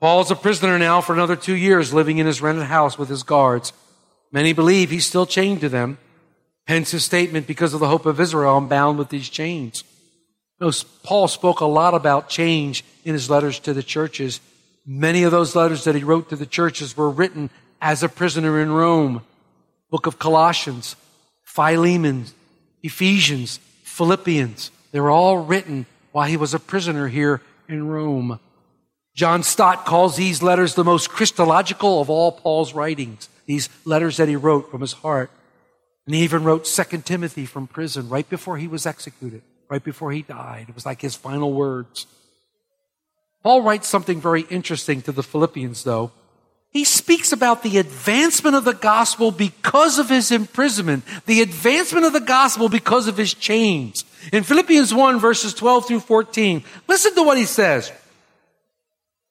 Paul 0.00 0.22
is 0.22 0.30
a 0.30 0.36
prisoner 0.36 0.78
now 0.78 1.02
for 1.02 1.12
another 1.12 1.36
two 1.36 1.54
years, 1.54 1.92
living 1.92 2.18
in 2.18 2.26
his 2.26 2.40
rented 2.40 2.66
house 2.66 2.98
with 2.98 3.10
his 3.10 3.22
guards. 3.22 3.74
Many 4.32 4.54
believe 4.54 4.90
he's 4.90 5.06
still 5.06 5.26
chained 5.26 5.60
to 5.60 5.68
them. 5.68 5.98
Hence 6.66 6.92
his 6.92 7.04
statement, 7.04 7.46
because 7.46 7.74
of 7.74 7.80
the 7.80 7.88
hope 7.88 8.06
of 8.06 8.20
Israel, 8.20 8.56
I'm 8.56 8.68
bound 8.68 8.98
with 8.98 9.10
these 9.10 9.28
chains. 9.28 9.84
Paul 11.02 11.28
spoke 11.28 11.60
a 11.60 11.66
lot 11.66 11.94
about 11.94 12.28
change 12.28 12.84
in 13.04 13.14
his 13.14 13.30
letters 13.30 13.58
to 13.60 13.72
the 13.72 13.82
churches. 13.82 14.40
Many 14.86 15.22
of 15.22 15.32
those 15.32 15.56
letters 15.56 15.84
that 15.84 15.94
he 15.94 16.04
wrote 16.04 16.28
to 16.28 16.36
the 16.36 16.46
churches 16.46 16.96
were 16.96 17.10
written 17.10 17.50
as 17.80 18.02
a 18.02 18.08
prisoner 18.08 18.60
in 18.60 18.70
Rome. 18.70 19.22
Book 19.90 20.06
of 20.06 20.18
Colossians, 20.18 20.96
Philemon, 21.42 22.26
Ephesians, 22.82 23.58
Philippians. 23.82 24.70
They 24.92 25.00
were 25.00 25.10
all 25.10 25.38
written 25.38 25.86
while 26.12 26.28
he 26.28 26.36
was 26.36 26.54
a 26.54 26.60
prisoner 26.60 27.08
here 27.08 27.40
in 27.68 27.88
Rome. 27.88 28.38
John 29.14 29.42
Stott 29.42 29.84
calls 29.84 30.16
these 30.16 30.42
letters 30.42 30.74
the 30.74 30.84
most 30.84 31.10
Christological 31.10 32.00
of 32.00 32.10
all 32.10 32.32
Paul's 32.32 32.74
writings 32.74 33.28
these 33.50 33.68
letters 33.84 34.16
that 34.18 34.28
he 34.28 34.36
wrote 34.36 34.70
from 34.70 34.80
his 34.80 34.92
heart. 34.92 35.28
And 36.06 36.14
he 36.14 36.22
even 36.22 36.44
wrote 36.44 36.68
Second 36.68 37.04
Timothy 37.04 37.46
from 37.46 37.66
prison 37.66 38.08
right 38.08 38.28
before 38.28 38.58
he 38.58 38.68
was 38.68 38.86
executed, 38.86 39.42
right 39.70 39.82
before 39.82 40.10
he 40.12 40.22
died. 40.22 40.66
It 40.68 40.74
was 40.74 40.84
like 40.84 41.00
his 41.00 41.14
final 41.14 41.52
words. 41.52 42.06
Paul 43.42 43.62
writes 43.62 43.88
something 43.88 44.20
very 44.20 44.42
interesting 44.42 45.00
to 45.02 45.12
the 45.12 45.22
Philippians, 45.22 45.84
though. 45.84 46.10
He 46.70 46.84
speaks 46.84 47.32
about 47.32 47.62
the 47.62 47.78
advancement 47.78 48.54
of 48.54 48.64
the 48.64 48.74
gospel 48.74 49.30
because 49.30 49.98
of 49.98 50.08
his 50.08 50.30
imprisonment, 50.30 51.04
the 51.26 51.40
advancement 51.40 52.04
of 52.04 52.12
the 52.12 52.20
gospel 52.20 52.68
because 52.68 53.08
of 53.08 53.16
his 53.16 53.32
chains. 53.32 54.04
In 54.32 54.44
Philippians 54.44 54.92
1, 54.92 55.18
verses 55.18 55.54
12 55.54 55.88
through 55.88 56.00
14, 56.00 56.62
listen 56.86 57.14
to 57.14 57.22
what 57.22 57.38
he 57.38 57.46
says. 57.46 57.90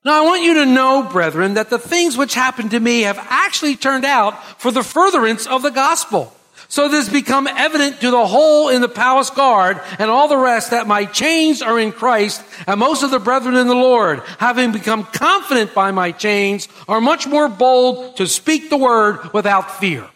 Now 0.03 0.23
I 0.23 0.25
want 0.25 0.43
you 0.43 0.55
to 0.55 0.65
know, 0.65 1.07
brethren, 1.09 1.53
that 1.53 1.69
the 1.69 1.79
things 1.79 2.17
which 2.17 2.33
happened 2.33 2.71
to 2.71 2.79
me 2.79 3.01
have 3.01 3.17
actually 3.29 3.75
turned 3.75 4.05
out 4.05 4.43
for 4.59 4.71
the 4.71 4.83
furtherance 4.83 5.45
of 5.45 5.61
the 5.61 5.71
gospel. 5.71 6.33
So 6.67 6.85
it 6.85 6.91
has 6.91 7.09
become 7.09 7.47
evident 7.47 8.01
to 8.01 8.11
the 8.11 8.27
whole 8.27 8.69
in 8.69 8.81
the 8.81 8.89
palace 8.89 9.29
guard 9.29 9.79
and 9.97 10.11
all 10.11 10.27
the 10.27 10.37
rest 10.37 10.71
that 10.71 10.87
my 10.87 11.05
chains 11.05 11.61
are 11.61 11.79
in 11.79 11.91
Christ 11.91 12.43
and 12.67 12.79
most 12.79 13.03
of 13.03 13.11
the 13.11 13.19
brethren 13.19 13.55
in 13.55 13.67
the 13.67 13.73
Lord, 13.73 14.21
having 14.37 14.71
become 14.71 15.03
confident 15.05 15.73
by 15.73 15.91
my 15.91 16.11
chains, 16.11 16.67
are 16.87 17.01
much 17.01 17.25
more 17.25 17.47
bold 17.47 18.17
to 18.17 18.27
speak 18.27 18.69
the 18.69 18.77
word 18.77 19.33
without 19.33 19.79
fear. 19.79 20.07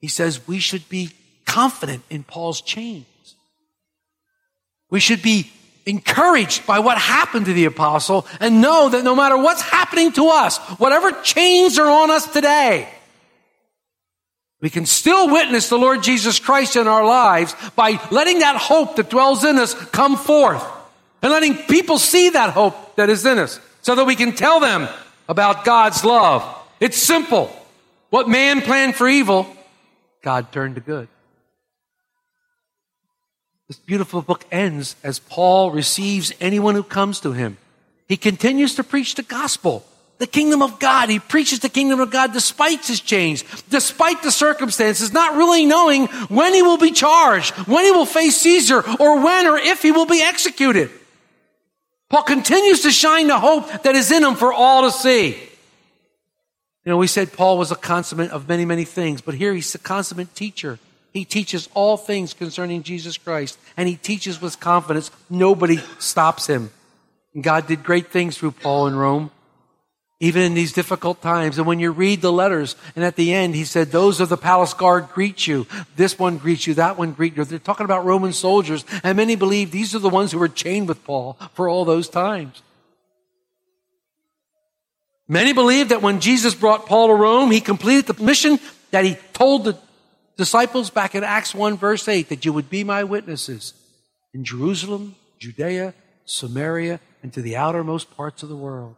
He 0.00 0.08
says 0.08 0.46
we 0.46 0.58
should 0.58 0.88
be 0.88 1.10
confident 1.44 2.02
in 2.10 2.24
Paul's 2.24 2.60
chains. 2.60 3.06
We 4.90 5.00
should 5.00 5.22
be 5.22 5.50
encouraged 5.86 6.66
by 6.66 6.78
what 6.78 6.98
happened 6.98 7.46
to 7.46 7.52
the 7.52 7.64
apostle 7.64 8.26
and 8.40 8.60
know 8.60 8.90
that 8.90 9.04
no 9.04 9.16
matter 9.16 9.36
what's 9.36 9.62
happening 9.62 10.12
to 10.12 10.28
us, 10.28 10.58
whatever 10.78 11.10
chains 11.22 11.78
are 11.78 11.88
on 11.88 12.10
us 12.10 12.30
today, 12.30 12.88
we 14.60 14.70
can 14.70 14.86
still 14.86 15.30
witness 15.30 15.68
the 15.68 15.78
Lord 15.78 16.02
Jesus 16.02 16.40
Christ 16.40 16.76
in 16.76 16.88
our 16.88 17.04
lives 17.04 17.54
by 17.76 18.00
letting 18.10 18.40
that 18.40 18.56
hope 18.56 18.96
that 18.96 19.10
dwells 19.10 19.44
in 19.44 19.56
us 19.56 19.74
come 19.74 20.16
forth 20.16 20.64
and 21.22 21.32
letting 21.32 21.54
people 21.54 21.98
see 21.98 22.30
that 22.30 22.50
hope 22.50 22.96
that 22.96 23.08
is 23.08 23.24
in 23.24 23.38
us 23.38 23.60
so 23.82 23.94
that 23.94 24.04
we 24.04 24.16
can 24.16 24.32
tell 24.32 24.60
them 24.60 24.88
about 25.28 25.64
God's 25.64 26.04
love. 26.04 26.42
It's 26.80 26.98
simple. 26.98 27.50
What 28.10 28.28
man 28.28 28.62
planned 28.62 28.96
for 28.96 29.08
evil, 29.08 29.46
God 30.22 30.50
turned 30.50 30.74
to 30.74 30.80
good. 30.80 31.08
This 33.68 33.76
beautiful 33.76 34.22
book 34.22 34.46
ends 34.50 34.96
as 35.04 35.18
Paul 35.18 35.70
receives 35.70 36.32
anyone 36.40 36.74
who 36.74 36.82
comes 36.82 37.20
to 37.20 37.32
him. 37.32 37.58
He 38.08 38.16
continues 38.16 38.74
to 38.76 38.84
preach 38.84 39.14
the 39.14 39.22
gospel, 39.22 39.84
the 40.18 40.26
kingdom 40.26 40.62
of 40.62 40.78
God. 40.78 41.08
He 41.08 41.18
preaches 41.18 41.60
the 41.60 41.68
kingdom 41.68 42.00
of 42.00 42.10
God 42.10 42.32
despite 42.32 42.86
his 42.86 43.00
chains, 43.00 43.44
despite 43.70 44.22
the 44.22 44.32
circumstances, 44.32 45.12
not 45.12 45.36
really 45.36 45.64
knowing 45.64 46.06
when 46.28 46.54
he 46.54 46.62
will 46.62 46.78
be 46.78 46.90
charged, 46.90 47.54
when 47.66 47.84
he 47.84 47.90
will 47.92 48.06
face 48.06 48.36
Caesar, 48.38 48.82
or 48.98 49.22
when 49.22 49.46
or 49.46 49.56
if 49.56 49.82
he 49.82 49.92
will 49.92 50.06
be 50.06 50.20
executed. 50.20 50.90
Paul 52.10 52.22
continues 52.22 52.82
to 52.82 52.90
shine 52.90 53.26
the 53.26 53.38
hope 53.38 53.82
that 53.82 53.94
is 53.94 54.10
in 54.10 54.24
him 54.24 54.34
for 54.34 54.52
all 54.52 54.82
to 54.82 54.90
see. 54.90 55.30
You 56.84 56.92
know, 56.92 56.96
we 56.96 57.06
said 57.06 57.34
Paul 57.34 57.58
was 57.58 57.70
a 57.70 57.76
consummate 57.76 58.30
of 58.30 58.48
many, 58.48 58.64
many 58.64 58.84
things, 58.84 59.20
but 59.20 59.34
here 59.34 59.52
he's 59.52 59.74
a 59.74 59.78
consummate 59.78 60.34
teacher. 60.34 60.78
He 61.12 61.24
teaches 61.24 61.68
all 61.74 61.96
things 61.96 62.32
concerning 62.32 62.82
Jesus 62.82 63.18
Christ, 63.18 63.58
and 63.76 63.88
he 63.88 63.96
teaches 63.96 64.40
with 64.40 64.58
confidence. 64.58 65.10
Nobody 65.28 65.78
stops 65.98 66.46
him. 66.46 66.70
God 67.38 67.66
did 67.66 67.84
great 67.84 68.08
things 68.08 68.38
through 68.38 68.52
Paul 68.52 68.86
in 68.86 68.96
Rome. 68.96 69.30
Even 70.20 70.42
in 70.42 70.54
these 70.54 70.72
difficult 70.72 71.22
times. 71.22 71.58
And 71.58 71.66
when 71.66 71.78
you 71.78 71.92
read 71.92 72.22
the 72.22 72.32
letters, 72.32 72.74
and 72.96 73.04
at 73.04 73.16
the 73.16 73.32
end, 73.32 73.54
he 73.54 73.64
said, 73.64 73.90
Those 73.90 74.20
of 74.20 74.28
the 74.28 74.36
palace 74.36 74.74
guard 74.74 75.08
greet 75.10 75.46
you. 75.46 75.66
This 75.96 76.18
one 76.18 76.38
greets 76.38 76.66
you, 76.66 76.74
that 76.74 76.98
one 76.98 77.12
greets 77.12 77.36
you. 77.36 77.44
They're 77.44 77.58
talking 77.58 77.84
about 77.84 78.04
Roman 78.04 78.32
soldiers, 78.32 78.84
and 79.04 79.16
many 79.16 79.36
believe 79.36 79.70
these 79.70 79.94
are 79.94 80.00
the 80.00 80.08
ones 80.08 80.32
who 80.32 80.38
were 80.38 80.48
chained 80.48 80.88
with 80.88 81.04
Paul 81.04 81.38
for 81.54 81.68
all 81.68 81.84
those 81.84 82.08
times. 82.08 82.62
Many 85.28 85.52
believe 85.52 85.90
that 85.90 86.02
when 86.02 86.20
Jesus 86.20 86.54
brought 86.54 86.86
Paul 86.86 87.08
to 87.08 87.14
Rome, 87.14 87.50
he 87.50 87.60
completed 87.60 88.06
the 88.06 88.22
mission 88.22 88.58
that 88.90 89.04
he 89.04 89.16
told 89.34 89.64
the 89.64 89.78
disciples 90.38 90.88
back 90.88 91.14
in 91.14 91.22
Acts 91.22 91.54
1, 91.54 91.76
verse 91.76 92.08
8, 92.08 92.30
that 92.30 92.44
you 92.44 92.52
would 92.52 92.70
be 92.70 92.82
my 92.82 93.04
witnesses 93.04 93.74
in 94.32 94.42
Jerusalem, 94.42 95.16
Judea, 95.38 95.92
Samaria, 96.24 97.00
and 97.22 97.32
to 97.34 97.42
the 97.42 97.56
outermost 97.56 98.16
parts 98.16 98.42
of 98.42 98.48
the 98.48 98.56
world. 98.56 98.96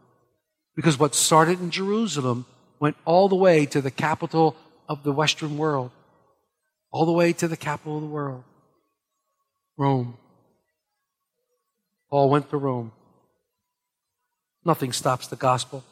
Because 0.76 0.98
what 0.98 1.14
started 1.14 1.60
in 1.60 1.70
Jerusalem 1.70 2.46
went 2.78 2.96
all 3.04 3.28
the 3.28 3.36
way 3.36 3.66
to 3.66 3.80
the 3.80 3.90
capital 3.90 4.56
of 4.88 5.02
the 5.02 5.12
Western 5.12 5.58
world, 5.58 5.90
all 6.90 7.06
the 7.06 7.12
way 7.12 7.32
to 7.34 7.48
the 7.48 7.56
capital 7.56 7.96
of 7.96 8.02
the 8.02 8.08
world, 8.08 8.44
Rome. 9.76 10.16
Paul 12.10 12.30
went 12.30 12.50
to 12.50 12.56
Rome. 12.56 12.92
Nothing 14.64 14.92
stops 14.92 15.28
the 15.28 15.36
gospel. 15.36 15.84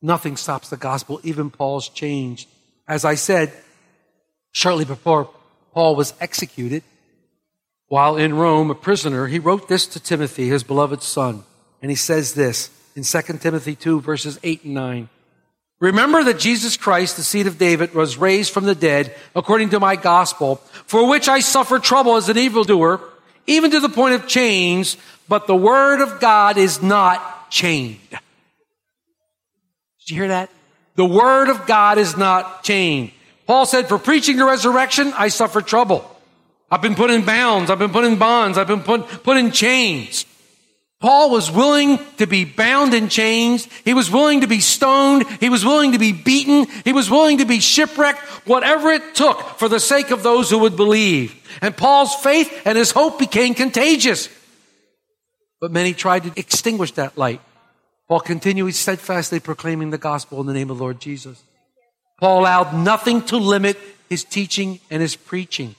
Nothing 0.00 0.36
stops 0.36 0.68
the 0.68 0.76
gospel. 0.76 1.20
Even 1.22 1.50
Paul's 1.50 1.88
changed. 1.88 2.48
As 2.88 3.04
I 3.04 3.14
said, 3.14 3.52
shortly 4.52 4.84
before 4.84 5.30
Paul 5.72 5.96
was 5.96 6.14
executed, 6.20 6.82
while 7.88 8.16
in 8.16 8.34
Rome, 8.34 8.70
a 8.70 8.74
prisoner, 8.74 9.26
he 9.26 9.38
wrote 9.38 9.68
this 9.68 9.86
to 9.88 10.00
Timothy, 10.00 10.48
his 10.48 10.64
beloved 10.64 11.02
son. 11.02 11.44
And 11.82 11.90
he 11.90 11.96
says 11.96 12.34
this 12.34 12.70
in 12.94 13.02
2 13.02 13.20
Timothy 13.38 13.74
2, 13.74 14.00
verses 14.00 14.38
8 14.42 14.64
and 14.64 14.74
9. 14.74 15.08
Remember 15.80 16.24
that 16.24 16.38
Jesus 16.38 16.76
Christ, 16.76 17.16
the 17.16 17.22
seed 17.22 17.46
of 17.46 17.58
David, 17.58 17.94
was 17.94 18.16
raised 18.16 18.52
from 18.52 18.64
the 18.64 18.74
dead 18.74 19.14
according 19.34 19.70
to 19.70 19.80
my 19.80 19.96
gospel, 19.96 20.56
for 20.86 21.08
which 21.08 21.28
I 21.28 21.40
suffer 21.40 21.78
trouble 21.78 22.16
as 22.16 22.28
an 22.28 22.38
evildoer, 22.38 23.00
even 23.46 23.70
to 23.72 23.80
the 23.80 23.88
point 23.88 24.14
of 24.14 24.26
chains, 24.26 24.96
but 25.28 25.46
the 25.46 25.56
word 25.56 26.00
of 26.00 26.20
God 26.20 26.56
is 26.56 26.82
not 26.82 27.50
chained. 27.50 27.98
Did 28.10 30.10
you 30.10 30.16
hear 30.16 30.28
that? 30.28 30.50
The 30.96 31.04
word 31.04 31.48
of 31.48 31.66
God 31.66 31.98
is 31.98 32.16
not 32.16 32.62
chained. 32.62 33.10
Paul 33.46 33.66
said, 33.66 33.88
for 33.88 33.98
preaching 33.98 34.36
the 34.36 34.44
resurrection, 34.44 35.12
I 35.16 35.28
suffer 35.28 35.60
trouble. 35.60 36.08
I've 36.70 36.82
been 36.82 36.94
put 36.94 37.10
in 37.10 37.24
bounds. 37.24 37.70
I've 37.70 37.78
been 37.78 37.90
put 37.90 38.04
in 38.04 38.16
bonds. 38.16 38.56
I've 38.56 38.68
been 38.68 38.82
put, 38.82 39.06
put 39.22 39.36
in 39.36 39.50
chains. 39.50 40.24
Paul 41.04 41.28
was 41.28 41.50
willing 41.50 41.98
to 42.16 42.26
be 42.26 42.46
bound 42.46 42.94
in 42.94 43.10
chains. 43.10 43.68
He 43.84 43.92
was 43.92 44.10
willing 44.10 44.40
to 44.40 44.46
be 44.46 44.60
stoned. 44.60 45.26
He 45.38 45.50
was 45.50 45.62
willing 45.62 45.92
to 45.92 45.98
be 45.98 46.12
beaten. 46.12 46.66
He 46.82 46.94
was 46.94 47.10
willing 47.10 47.36
to 47.38 47.44
be 47.44 47.60
shipwrecked, 47.60 48.20
whatever 48.48 48.90
it 48.90 49.14
took 49.14 49.38
for 49.58 49.68
the 49.68 49.80
sake 49.80 50.10
of 50.10 50.22
those 50.22 50.48
who 50.48 50.60
would 50.60 50.76
believe. 50.76 51.34
And 51.60 51.76
Paul's 51.76 52.14
faith 52.14 52.50
and 52.64 52.78
his 52.78 52.90
hope 52.92 53.18
became 53.18 53.52
contagious. 53.52 54.30
But 55.60 55.72
many 55.72 55.92
tried 55.92 56.22
to 56.22 56.32
extinguish 56.40 56.92
that 56.92 57.18
light. 57.18 57.42
while 58.06 58.20
continuing 58.20 58.72
steadfastly 58.72 59.40
proclaiming 59.40 59.90
the 59.90 59.98
gospel 59.98 60.40
in 60.40 60.46
the 60.46 60.54
name 60.54 60.70
of 60.70 60.80
Lord 60.80 61.00
Jesus. 61.00 61.42
Paul 62.18 62.40
allowed 62.40 62.72
nothing 62.72 63.20
to 63.26 63.36
limit 63.36 63.76
his 64.08 64.24
teaching 64.24 64.80
and 64.90 65.02
his 65.02 65.16
preaching. 65.16 65.74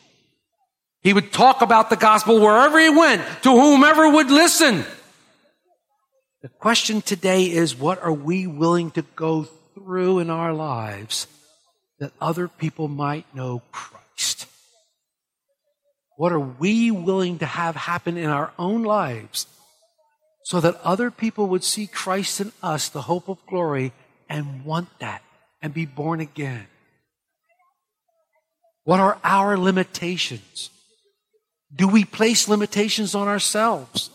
He 1.02 1.14
would 1.14 1.34
talk 1.34 1.64
about 1.64 1.90
the 1.90 1.96
gospel 1.96 2.40
wherever 2.40 2.80
he 2.80 2.90
went, 2.90 3.24
to 3.42 3.50
whomever 3.50 4.08
would 4.08 4.30
listen. 4.30 4.86
The 6.46 6.50
question 6.60 7.02
today 7.02 7.46
is 7.46 7.76
what 7.76 8.00
are 8.04 8.14
we 8.14 8.46
willing 8.46 8.92
to 8.92 9.02
go 9.02 9.46
through 9.74 10.20
in 10.20 10.30
our 10.30 10.54
lives 10.54 11.26
that 11.98 12.12
other 12.22 12.48
people 12.48 12.88
might 12.88 13.26
know 13.34 13.64
Christ? 13.72 14.46
What 16.18 16.32
are 16.32 16.40
we 16.40 16.92
willing 16.92 17.40
to 17.40 17.48
have 17.48 17.76
happen 17.76 18.16
in 18.16 18.30
our 18.30 18.52
own 18.60 18.84
lives 18.84 19.48
so 20.44 20.60
that 20.60 20.80
other 20.84 21.10
people 21.10 21.48
would 21.48 21.64
see 21.64 21.88
Christ 21.88 22.40
in 22.40 22.52
us, 22.62 22.90
the 22.90 23.02
hope 23.02 23.28
of 23.28 23.44
glory, 23.48 23.92
and 24.30 24.64
want 24.64 24.90
that 25.00 25.24
and 25.64 25.74
be 25.74 25.88
born 25.88 26.20
again? 26.20 26.68
What 28.84 29.00
are 29.00 29.18
our 29.24 29.58
limitations? 29.58 30.70
Do 31.76 31.88
we 31.88 32.06
place 32.06 32.48
limitations 32.48 33.16
on 33.16 33.28
ourselves? 33.28 34.12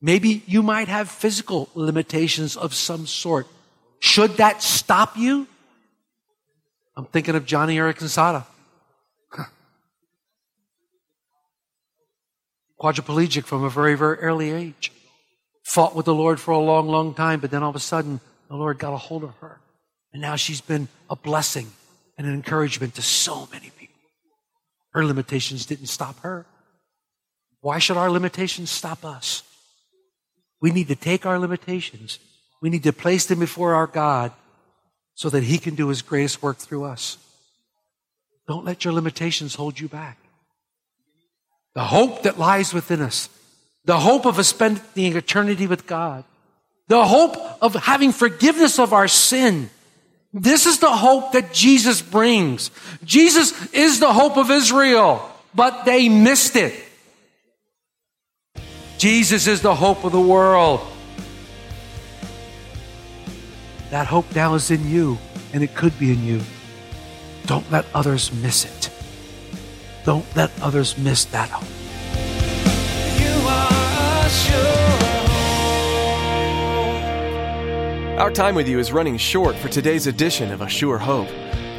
Maybe 0.00 0.42
you 0.46 0.62
might 0.62 0.88
have 0.88 1.10
physical 1.10 1.68
limitations 1.74 2.56
of 2.56 2.74
some 2.74 3.06
sort. 3.06 3.46
Should 3.98 4.36
that 4.36 4.62
stop 4.62 5.16
you? 5.16 5.46
I'm 6.96 7.06
thinking 7.06 7.34
of 7.34 7.44
Joni 7.46 7.74
Eareckson 7.74 8.08
Tada. 8.08 8.44
Quadriplegic 12.80 13.44
from 13.44 13.64
a 13.64 13.70
very, 13.70 13.94
very 13.94 14.18
early 14.18 14.50
age. 14.50 14.92
Fought 15.64 15.96
with 15.96 16.04
the 16.04 16.14
Lord 16.14 16.38
for 16.38 16.50
a 16.50 16.58
long, 16.58 16.88
long 16.88 17.14
time, 17.14 17.40
but 17.40 17.50
then 17.50 17.62
all 17.62 17.70
of 17.70 17.76
a 17.76 17.80
sudden, 17.80 18.20
the 18.48 18.56
Lord 18.56 18.78
got 18.78 18.92
a 18.92 18.98
hold 18.98 19.24
of 19.24 19.34
her. 19.36 19.60
And 20.12 20.20
now 20.20 20.36
she's 20.36 20.60
been 20.60 20.88
a 21.08 21.16
blessing 21.16 21.72
and 22.18 22.26
an 22.26 22.34
encouragement 22.34 22.94
to 22.94 23.02
so 23.02 23.48
many 23.50 23.70
people. 23.78 23.96
Her 24.92 25.04
limitations 25.04 25.66
didn't 25.66 25.86
stop 25.86 26.20
her. 26.20 26.46
Why 27.60 27.78
should 27.78 27.96
our 27.96 28.10
limitations 28.10 28.70
stop 28.70 29.04
us? 29.04 29.42
We 30.60 30.70
need 30.70 30.88
to 30.88 30.96
take 30.96 31.26
our 31.26 31.38
limitations. 31.38 32.18
We 32.62 32.70
need 32.70 32.82
to 32.84 32.92
place 32.92 33.26
them 33.26 33.40
before 33.40 33.74
our 33.74 33.86
God 33.86 34.32
so 35.14 35.30
that 35.30 35.44
He 35.44 35.58
can 35.58 35.74
do 35.74 35.88
His 35.88 36.02
greatest 36.02 36.42
work 36.42 36.58
through 36.58 36.84
us. 36.84 37.18
Don't 38.48 38.64
let 38.64 38.84
your 38.84 38.94
limitations 38.94 39.54
hold 39.54 39.78
you 39.78 39.88
back. 39.88 40.18
The 41.74 41.84
hope 41.84 42.22
that 42.22 42.38
lies 42.38 42.72
within 42.72 43.02
us, 43.02 43.28
the 43.84 43.98
hope 43.98 44.24
of 44.24 44.44
spending 44.46 45.16
eternity 45.16 45.66
with 45.66 45.86
God, 45.86 46.24
the 46.88 47.04
hope 47.04 47.36
of 47.60 47.74
having 47.74 48.12
forgiveness 48.12 48.78
of 48.78 48.92
our 48.92 49.08
sin. 49.08 49.68
This 50.32 50.66
is 50.66 50.78
the 50.78 50.90
hope 50.90 51.32
that 51.32 51.52
Jesus 51.52 52.00
brings. 52.00 52.70
Jesus 53.04 53.72
is 53.72 54.00
the 54.00 54.12
hope 54.12 54.36
of 54.36 54.50
Israel, 54.50 55.28
but 55.54 55.84
they 55.84 56.08
missed 56.08 56.56
it. 56.56 56.74
Jesus 58.98 59.46
is 59.46 59.60
the 59.60 59.74
hope 59.74 60.04
of 60.04 60.12
the 60.12 60.20
world. 60.20 60.80
That 63.90 64.06
hope 64.06 64.34
now 64.34 64.54
is 64.54 64.70
in 64.70 64.88
you, 64.88 65.18
and 65.52 65.62
it 65.62 65.74
could 65.74 65.98
be 65.98 66.12
in 66.12 66.24
you. 66.24 66.40
Don't 67.46 67.70
let 67.70 67.84
others 67.94 68.32
miss 68.32 68.64
it. 68.64 68.90
Don't 70.04 70.24
let 70.34 70.50
others 70.62 70.96
miss 70.98 71.24
that 71.26 71.50
hope. 71.50 71.68
You 73.20 73.48
are 73.48 74.28
sure. 74.28 74.76
Our 78.18 78.30
time 78.30 78.54
with 78.54 78.66
you 78.68 78.78
is 78.78 78.92
running 78.92 79.18
short 79.18 79.56
for 79.56 79.68
today's 79.68 80.06
edition 80.06 80.50
of 80.50 80.62
A 80.62 80.68
Sure 80.68 80.98
Hope. 80.98 81.28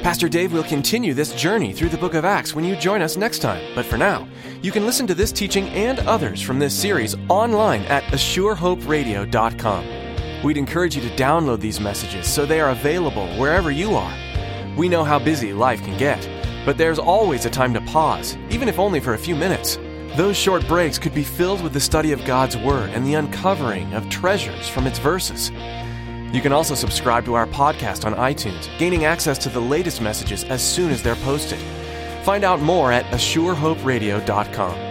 Pastor 0.04 0.30
Dave 0.30 0.54
will 0.54 0.64
continue 0.64 1.14
this 1.14 1.34
journey 1.34 1.74
through 1.74 1.90
the 1.90 1.98
book 1.98 2.14
of 2.14 2.24
Acts 2.24 2.56
when 2.56 2.64
you 2.64 2.76
join 2.76 3.02
us 3.02 3.18
next 3.18 3.40
time. 3.40 3.62
But 3.76 3.86
for 3.86 3.98
now, 3.98 4.28
you 4.62 4.72
can 4.72 4.86
listen 4.86 5.06
to 5.08 5.16
this 5.16 5.32
teaching 5.32 5.68
and 5.70 6.00
others 6.00 6.42
from 6.42 6.60
this 6.60 6.74
series 6.74 7.16
online 7.30 7.82
at 7.84 8.04
ASureHoperadio.com. 8.04 10.44
We'd 10.44 10.58
encourage 10.58 10.96
you 10.96 11.02
to 11.02 11.16
download 11.16 11.60
these 11.60 11.80
messages 11.80 12.28
so 12.28 12.46
they 12.46 12.62
are 12.62 12.70
available 12.70 13.28
wherever 13.38 13.72
you 13.72 13.96
are. 13.96 14.16
We 14.78 14.88
know 14.88 15.04
how 15.04 15.20
busy 15.20 15.52
life 15.52 15.84
can 15.84 15.98
get, 15.98 16.30
but 16.66 16.78
there's 16.78 17.00
always 17.00 17.46
a 17.46 17.50
time 17.50 17.74
to 17.74 17.82
pause, 17.82 18.38
even 18.50 18.70
if 18.70 18.80
only 18.80 19.00
for 19.00 19.16
a 19.16 19.20
few 19.20 19.36
minutes. 19.36 19.78
Those 20.16 20.38
short 20.38 20.66
breaks 20.68 20.98
could 20.98 21.14
be 21.14 21.24
filled 21.24 21.62
with 21.62 21.74
the 21.74 21.80
study 21.80 22.12
of 22.12 22.24
God's 22.24 22.56
Word 22.56 22.92
and 22.92 23.06
the 23.06 23.16
uncovering 23.16 23.94
of 23.94 24.10
treasures 24.10 24.70
from 24.70 24.88
its 24.88 25.00
verses. 25.00 25.52
You 26.34 26.42
can 26.42 26.52
also 26.52 26.76
subscribe 26.76 27.24
to 27.26 27.36
our 27.36 27.48
podcast 27.48 28.06
on 28.06 28.14
iTunes, 28.16 28.68
gaining 28.78 29.06
access 29.06 29.38
to 29.40 29.50
the 29.50 29.62
latest 29.62 30.02
messages 30.02 30.44
as 30.46 30.62
soon 30.62 30.92
as 30.92 31.02
they're 31.02 31.16
posted. 31.16 31.60
Find 32.24 32.44
out 32.44 32.60
more 32.60 32.92
at 32.92 33.06
ASureHoperadio.com. 33.06 34.88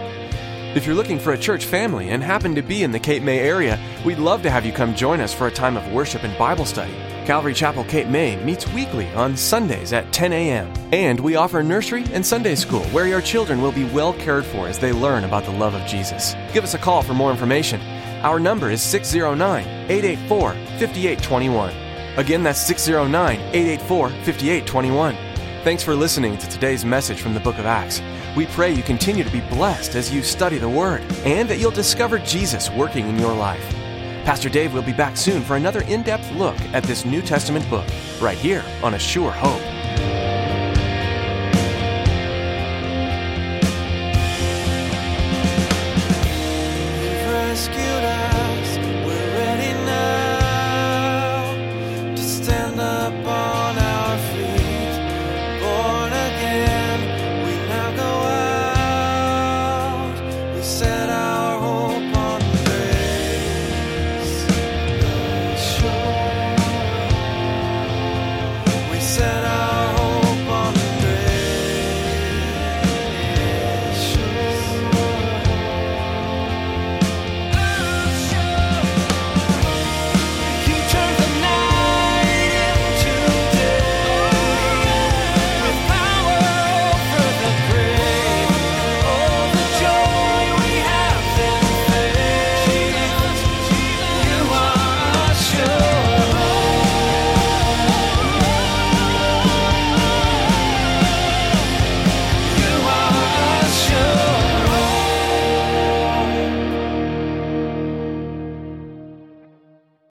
If 0.75 0.85
you're 0.85 0.95
looking 0.95 1.19
for 1.19 1.33
a 1.33 1.37
church 1.37 1.65
family 1.65 2.09
and 2.09 2.23
happen 2.23 2.55
to 2.55 2.61
be 2.61 2.83
in 2.83 2.91
the 2.91 2.99
Cape 2.99 3.23
May 3.23 3.39
area, 3.39 3.79
we'd 4.05 4.19
love 4.19 4.41
to 4.43 4.49
have 4.49 4.65
you 4.65 4.73
come 4.73 4.95
join 4.95 5.19
us 5.19 5.33
for 5.33 5.47
a 5.47 5.51
time 5.51 5.77
of 5.77 5.91
worship 5.91 6.23
and 6.23 6.37
Bible 6.37 6.65
study. 6.65 6.93
Calvary 7.25 7.53
Chapel 7.53 7.83
Cape 7.83 8.07
May 8.07 8.35
meets 8.43 8.67
weekly 8.73 9.09
on 9.09 9.35
Sundays 9.35 9.91
at 9.91 10.13
10 10.13 10.33
a.m. 10.33 10.71
And 10.91 11.19
we 11.19 11.35
offer 11.35 11.61
nursery 11.61 12.03
and 12.13 12.25
Sunday 12.25 12.55
school 12.55 12.83
where 12.85 13.07
your 13.07 13.21
children 13.21 13.61
will 13.61 13.71
be 13.71 13.85
well 13.85 14.13
cared 14.13 14.45
for 14.45 14.67
as 14.67 14.79
they 14.79 14.91
learn 14.91 15.23
about 15.23 15.45
the 15.45 15.51
love 15.51 15.73
of 15.73 15.87
Jesus. 15.87 16.35
Give 16.53 16.63
us 16.63 16.73
a 16.73 16.77
call 16.79 17.01
for 17.01 17.13
more 17.13 17.31
information. 17.31 17.81
Our 18.23 18.39
number 18.39 18.71
is 18.71 18.81
609 18.81 19.67
884 19.67 20.53
5821. 20.79 21.73
Again, 22.17 22.41
that's 22.41 22.59
609 22.59 23.39
884 23.39 24.09
5821. 24.09 25.15
Thanks 25.63 25.83
for 25.83 25.93
listening 25.93 26.35
to 26.39 26.49
today's 26.49 26.83
message 26.83 27.21
from 27.21 27.35
the 27.35 27.39
book 27.39 27.59
of 27.59 27.67
Acts. 27.67 28.01
We 28.35 28.47
pray 28.47 28.71
you 28.71 28.81
continue 28.81 29.23
to 29.23 29.31
be 29.31 29.41
blessed 29.41 29.95
as 29.95 30.11
you 30.11 30.23
study 30.23 30.57
the 30.57 30.67
Word 30.67 31.01
and 31.25 31.47
that 31.47 31.59
you'll 31.59 31.69
discover 31.69 32.17
Jesus 32.17 32.71
working 32.71 33.07
in 33.07 33.19
your 33.19 33.35
life. 33.35 33.63
Pastor 34.25 34.49
Dave 34.49 34.73
will 34.73 34.81
be 34.81 34.93
back 34.93 35.15
soon 35.15 35.43
for 35.43 35.55
another 35.55 35.81
in 35.81 36.01
depth 36.01 36.31
look 36.31 36.59
at 36.73 36.83
this 36.83 37.05
New 37.05 37.21
Testament 37.21 37.69
book, 37.69 37.85
right 38.19 38.37
here 38.37 38.63
on 38.81 38.95
A 38.95 38.99
Sure 38.99 39.31
Hope. 39.31 39.66